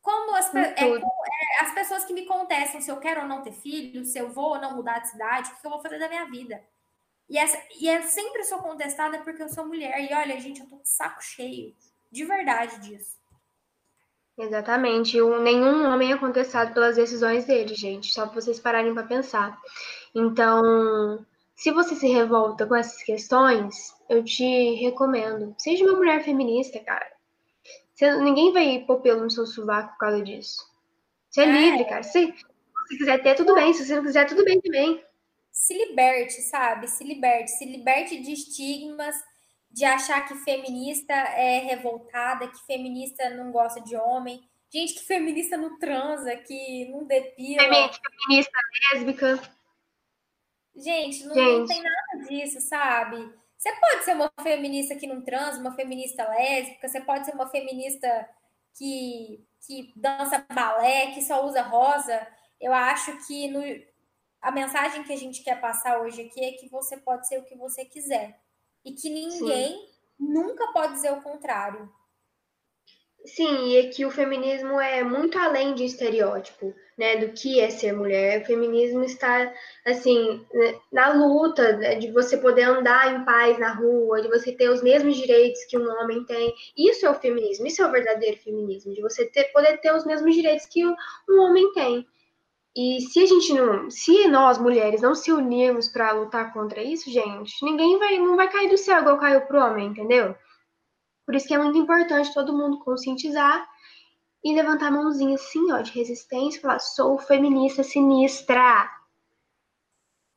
[0.00, 3.52] como as, é, é, as pessoas que me contestam se eu quero ou não ter
[3.52, 6.08] filho, se eu vou ou não mudar de cidade, o que eu vou fazer da
[6.08, 6.62] minha vida.
[7.28, 9.98] E, essa, e é sempre sou contestada porque eu sou mulher.
[10.00, 11.74] E olha, gente, eu tô de saco cheio.
[12.10, 13.21] De verdade disso.
[14.42, 15.16] Exatamente.
[15.20, 18.12] nenhum homem é contestado pelas decisões dele, gente.
[18.12, 19.56] Só para vocês pararem para pensar.
[20.14, 21.24] Então,
[21.54, 25.54] se você se revolta com essas questões, eu te recomendo.
[25.58, 27.06] Seja uma mulher feminista, cara.
[27.94, 30.68] Você, ninguém vai pôr pelo no seu sovaco por causa disso.
[31.30, 31.52] Você é, é.
[31.52, 32.02] livre, cara.
[32.02, 33.72] Se, se você quiser ter, tudo bem.
[33.72, 35.02] Se você não quiser, tudo bem também.
[35.52, 36.88] Se liberte, sabe?
[36.88, 37.52] Se liberte.
[37.52, 39.14] Se liberte de estigmas,
[39.72, 44.42] de achar que feminista é revoltada, que feminista não gosta de homem.
[44.70, 47.62] Gente, que feminista não transa, que não depila.
[47.62, 48.58] Feminista
[48.92, 49.42] lésbica.
[50.74, 51.58] Gente, não, Gente.
[51.58, 53.32] não tem nada disso, sabe?
[53.56, 57.48] Você pode ser uma feminista que não transa, uma feminista lésbica, você pode ser uma
[57.48, 58.28] feminista
[58.74, 62.26] que, que dança balé, que só usa rosa.
[62.60, 63.62] Eu acho que no,
[64.40, 67.44] a mensagem que a gente quer passar hoje aqui é que você pode ser o
[67.44, 68.40] que você quiser.
[68.84, 69.88] E que ninguém Sim.
[70.18, 71.88] nunca pode dizer o contrário.
[73.24, 77.70] Sim, e é que o feminismo é muito além de estereótipo, né, do que é
[77.70, 78.42] ser mulher.
[78.42, 79.52] O feminismo está,
[79.86, 84.50] assim, né, na luta né, de você poder andar em paz na rua, de você
[84.50, 86.52] ter os mesmos direitos que um homem tem.
[86.76, 90.04] Isso é o feminismo, isso é o verdadeiro feminismo, de você ter, poder ter os
[90.04, 92.04] mesmos direitos que um homem tem.
[92.74, 97.10] E se a gente não, se nós mulheres não se unirmos para lutar contra isso,
[97.10, 100.34] gente, ninguém vai, não vai cair do céu igual caiu pro homem, entendeu?
[101.26, 103.68] Por isso que é muito importante todo mundo conscientizar
[104.42, 108.90] e levantar a mãozinha assim, ó, de resistência falar: sou feminista sinistra.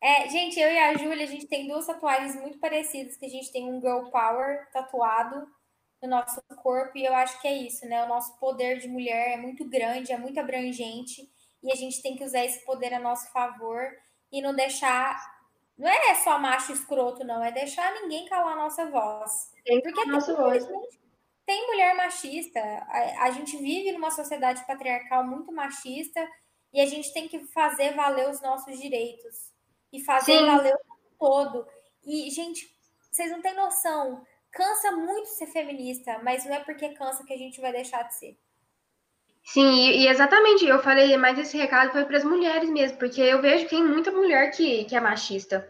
[0.01, 3.29] É, gente, eu e a Júlia, a gente tem duas tatuagens muito parecidas, que a
[3.29, 5.47] gente tem um girl power tatuado
[6.03, 8.03] no nosso corpo, e eu acho que é isso, né?
[8.03, 11.27] O nosso poder de mulher é muito grande, é muito abrangente,
[11.65, 13.91] e a gente tem que usar esse poder a nosso favor
[14.31, 15.19] e não deixar.
[15.75, 19.51] Não é só macho escroto, não, é deixar ninguém calar a nossa voz.
[19.65, 20.63] Tem Porque nossa voz.
[21.43, 22.59] tem mulher machista.
[22.59, 26.25] A, a gente vive numa sociedade patriarcal muito machista
[26.71, 29.51] e a gente tem que fazer valer os nossos direitos
[29.91, 30.45] e fazer Sim.
[30.45, 31.67] valer o todo.
[32.05, 32.69] E, gente,
[33.11, 34.23] vocês não têm noção.
[34.51, 38.15] Cansa muito ser feminista, mas não é porque cansa que a gente vai deixar de
[38.15, 38.37] ser.
[39.45, 43.41] Sim, e, exatamente, eu falei, mas esse recado foi para as mulheres mesmo, porque eu
[43.41, 45.67] vejo que tem muita mulher que, que é machista.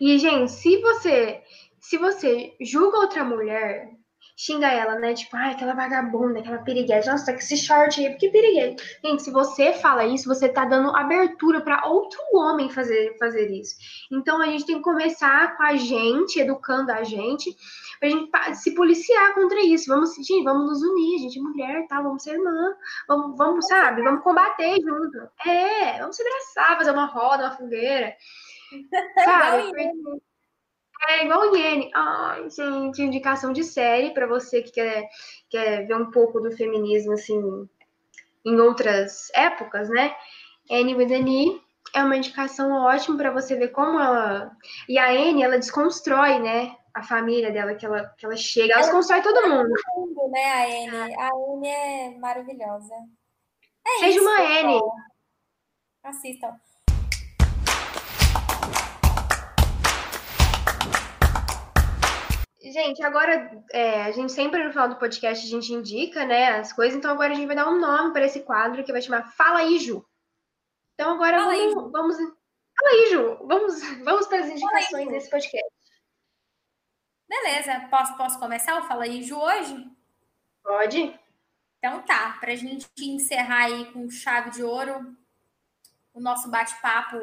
[0.00, 1.42] E, gente, se você
[1.80, 3.90] se você julga outra mulher,
[4.38, 5.14] xinga ela, né?
[5.14, 7.08] Tipo, ai, aquela vagabunda, aquela piriguete.
[7.08, 9.00] Nossa, que esse short aí, porque piriguete.
[9.04, 13.74] Gente, se você fala isso, você tá dando abertura para outro homem fazer, fazer isso.
[14.12, 17.52] Então a gente tem que começar com a gente, educando a gente,
[17.98, 19.88] pra gente se policiar contra isso.
[19.88, 22.00] Vamos, gente, vamos nos unir, a gente é mulher, tá?
[22.00, 22.74] Vamos ser irmã.
[23.08, 24.02] Vamos, vamos, sabe?
[24.02, 25.18] Vamos combater junto.
[25.44, 28.14] É, vamos se abraçar, fazer uma roda, uma fogueira.
[29.24, 29.72] Sabe?
[31.06, 31.90] É igual o Iene.
[31.94, 35.08] Ai, gente, indicação de série para você que quer,
[35.48, 37.68] quer ver um pouco do feminismo, assim,
[38.44, 40.14] em outras épocas, né?
[40.70, 41.60] Annie with an E
[41.94, 44.50] é uma indicação ótima para você ver como ela.
[44.88, 46.76] E a Anne, ela desconstrói, né?
[46.98, 49.70] a família dela, que ela, que ela chega, ela, ela constrói todo mundo.
[49.96, 50.28] mundo.
[50.30, 51.14] né, a Anne?
[51.14, 52.94] A Anne é maravilhosa.
[53.86, 54.80] É Seja isso, uma Anne.
[56.02, 56.60] Assistam.
[62.60, 66.72] Gente, agora é, a gente sempre no final do podcast a gente indica, né, as
[66.72, 66.98] coisas.
[66.98, 69.60] Então agora a gente vai dar um nome para esse quadro que vai chamar Fala
[69.60, 70.04] aí, Ju.
[70.94, 73.46] Então agora Fala vamos, aí, vamos, Fala aí, Ju.
[73.46, 75.78] Vamos, vamos para as indicações aí, desse podcast.
[77.28, 79.86] Beleza, posso, posso começar o Fala aí, Ju, hoje?
[80.62, 81.18] Pode.
[81.78, 85.16] Então tá, para a gente encerrar aí com chave de ouro
[86.12, 87.16] o nosso bate-papo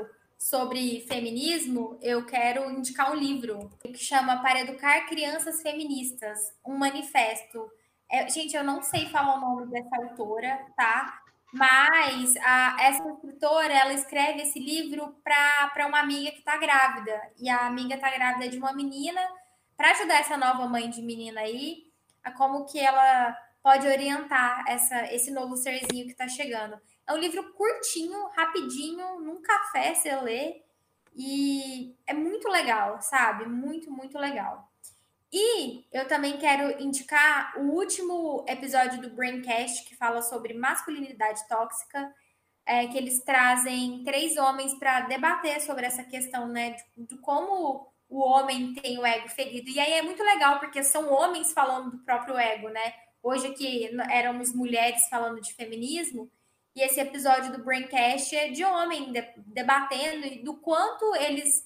[0.46, 7.68] sobre feminismo, eu quero indicar um livro que chama Para Educar Crianças Feministas, um manifesto.
[8.12, 11.20] É, gente, eu não sei falar o nome dessa autora, tá?
[11.52, 17.20] Mas a, essa escritora, ela escreve esse livro para uma amiga que está grávida.
[17.40, 19.22] E a amiga está grávida de uma menina,
[19.76, 21.86] para ajudar essa nova mãe de menina aí,
[22.24, 26.80] a como que ela pode orientar essa, esse novo serzinho que está chegando.
[27.08, 30.62] É um livro curtinho, rapidinho, num café você lê.
[31.16, 33.46] E é muito legal, sabe?
[33.46, 34.70] Muito, muito legal.
[35.32, 42.14] E eu também quero indicar o último episódio do Braincast que fala sobre masculinidade tóxica,
[42.66, 47.92] é, que eles trazem três homens para debater sobre essa questão, né, de, de, como
[48.10, 49.70] o homem tem o ego ferido.
[49.70, 52.94] E aí é muito legal porque são homens falando do próprio ego, né?
[53.22, 56.32] Hoje aqui éramos mulheres falando de feminismo,
[56.76, 61.66] e esse episódio do Braincast é de homem de, debatendo e do quanto eles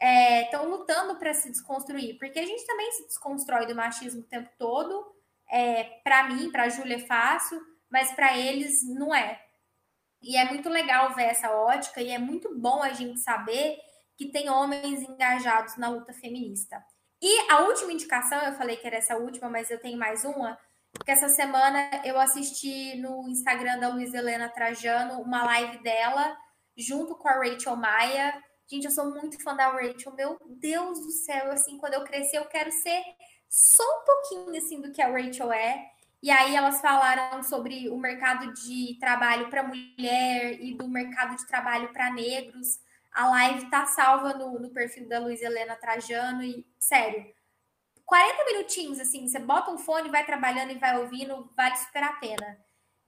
[0.00, 2.16] estão é, lutando para se desconstruir.
[2.18, 5.14] Porque a gente também se desconstrói do machismo o tempo todo.
[5.50, 7.60] É, para mim, para a Júlia é fácil,
[7.90, 9.44] mas para eles não é.
[10.22, 13.78] E é muito legal ver essa ótica e é muito bom a gente saber
[14.16, 16.82] que tem homens engajados na luta feminista.
[17.20, 20.58] E a última indicação, eu falei que era essa última, mas eu tenho mais uma
[20.92, 26.36] porque essa semana eu assisti no Instagram da Luiz Helena Trajano uma live dela,
[26.76, 28.42] junto com a Rachel Maia.
[28.68, 30.12] Gente, eu sou muito fã da Rachel.
[30.14, 33.02] Meu Deus do céu, assim, quando eu crescer, eu quero ser
[33.48, 35.90] só um pouquinho assim do que a Rachel é.
[36.22, 41.46] E aí elas falaram sobre o mercado de trabalho para mulher e do mercado de
[41.46, 42.78] trabalho para negros.
[43.12, 47.26] A live tá salva no, no perfil da Luiz Helena Trajano e, sério,
[48.10, 52.14] 40 minutinhos, assim, você bota um fone, vai trabalhando e vai ouvindo, vale super a
[52.14, 52.58] pena.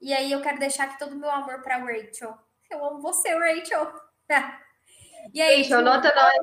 [0.01, 2.39] E aí eu quero deixar aqui todo o meu amor para Rachel.
[2.71, 3.93] Eu amo você, Rachel.
[5.35, 6.35] e aí, Rachel, nota nós.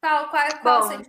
[0.00, 1.02] Qual, qual, qual Bom,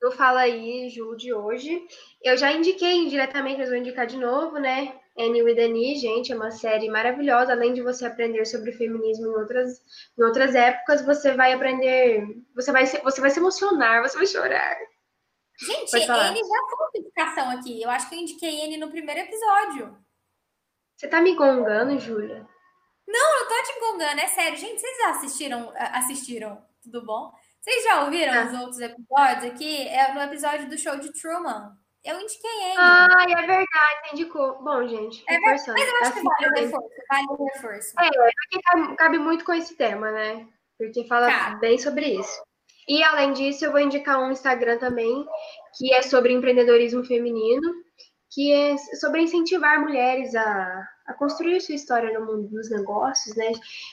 [0.00, 1.86] Eu falo aí, Ju, de hoje.
[2.22, 4.98] Eu já indiquei indiretamente, mas vou indicar de novo, né?
[5.18, 7.52] Annie with Annie, gente, é uma série maravilhosa.
[7.52, 9.82] Além de você aprender sobre feminismo em outras,
[10.18, 14.26] em outras épocas, você vai aprender, você vai, se, você vai se emocionar, você vai
[14.26, 14.91] chorar.
[15.64, 17.82] Gente, ele já foi indicação aqui.
[17.82, 19.96] Eu acho que eu indiquei ele no primeiro episódio.
[20.96, 22.46] Você tá me gongando, Júlia?
[23.06, 24.56] Não, eu tô te gongando, é sério.
[24.56, 27.32] Gente, vocês já assistiram, assistiram, tudo bom?
[27.60, 28.46] Vocês já ouviram ah.
[28.46, 29.86] os outros episódios aqui?
[29.88, 31.76] É no episódio do show de Truman.
[32.04, 32.78] Eu indiquei ele.
[32.78, 33.66] Ah, é verdade,
[34.04, 34.62] você indicou.
[34.62, 37.94] Bom, gente, é Mas eu acho que vale o reforço, vale o reforço.
[38.00, 40.48] É, porque cabe muito com esse tema, né?
[40.76, 41.54] Porque fala tá.
[41.60, 42.42] bem sobre isso.
[42.88, 45.26] E além disso, eu vou indicar um Instagram também,
[45.76, 47.72] que é sobre empreendedorismo feminino,
[48.30, 53.52] que é sobre incentivar mulheres a, a construir sua história no mundo dos negócios, né?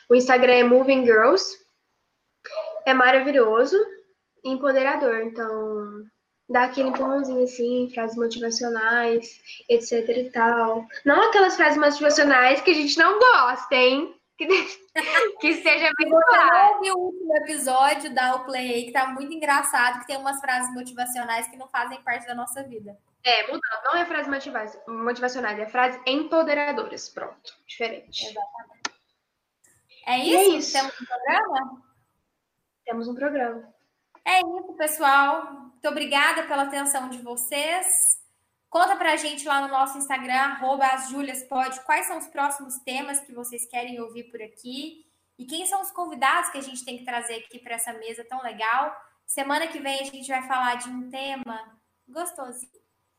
[0.09, 1.45] O Instagram é Moving Girls.
[2.85, 3.77] É maravilhoso
[4.43, 6.05] e empoderador, então
[6.49, 10.85] dá aquele empurrãozinho assim, frases motivacionais, etc e tal.
[11.05, 14.18] Não aquelas frases motivacionais que a gente não gosta, hein?
[14.39, 14.47] Que,
[15.41, 16.75] que seja bem Você claro.
[16.75, 20.39] ouve o último episódio, dá o play aí, que tá muito engraçado, que tem umas
[20.39, 22.97] frases motivacionais que não fazem parte da nossa vida.
[23.23, 23.83] É, mudando.
[23.83, 24.29] Não é frase
[24.87, 27.09] motivacionais, é frases empoderadoras.
[27.09, 28.27] Pronto, diferente.
[28.27, 28.79] Exatamente.
[30.07, 30.37] É isso?
[30.37, 30.73] é isso?
[30.73, 31.83] Temos um programa?
[32.85, 33.73] Temos um programa.
[34.25, 35.51] É isso, pessoal.
[35.51, 38.19] Muito obrigada pela atenção de vocês.
[38.69, 40.87] Conta pra gente lá no nosso Instagram, arroba
[41.85, 45.05] quais são os próximos temas que vocês querem ouvir por aqui
[45.39, 48.23] e quem são os convidados que a gente tem que trazer aqui para essa mesa
[48.25, 48.95] tão legal.
[49.25, 52.71] Semana que vem a gente vai falar de um tema gostosinho.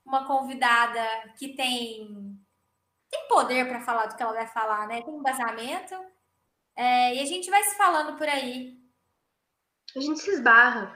[0.04, 1.02] Uma convidada
[1.36, 2.38] que tem,
[3.10, 5.02] tem poder para falar do que ela vai falar, né?
[5.02, 5.94] Tem embasamento.
[6.76, 8.78] É, e a gente vai se falando por aí.
[9.96, 10.94] A gente se esbarra.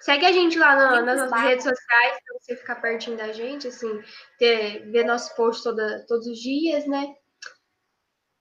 [0.00, 4.02] Segue a gente lá nas nossas redes sociais para você ficar pertinho da gente, assim,
[4.38, 7.14] ter, ver nosso post toda, todos os dias, né?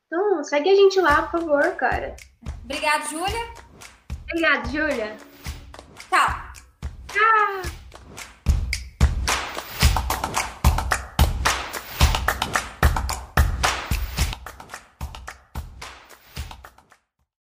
[0.07, 2.15] Então, segue a gente lá, por favor, cara.
[2.63, 3.53] Obrigada, Júlia.
[4.23, 5.17] Obrigada, Júlia.
[6.09, 6.55] Tchau.
[7.07, 7.74] Tchau!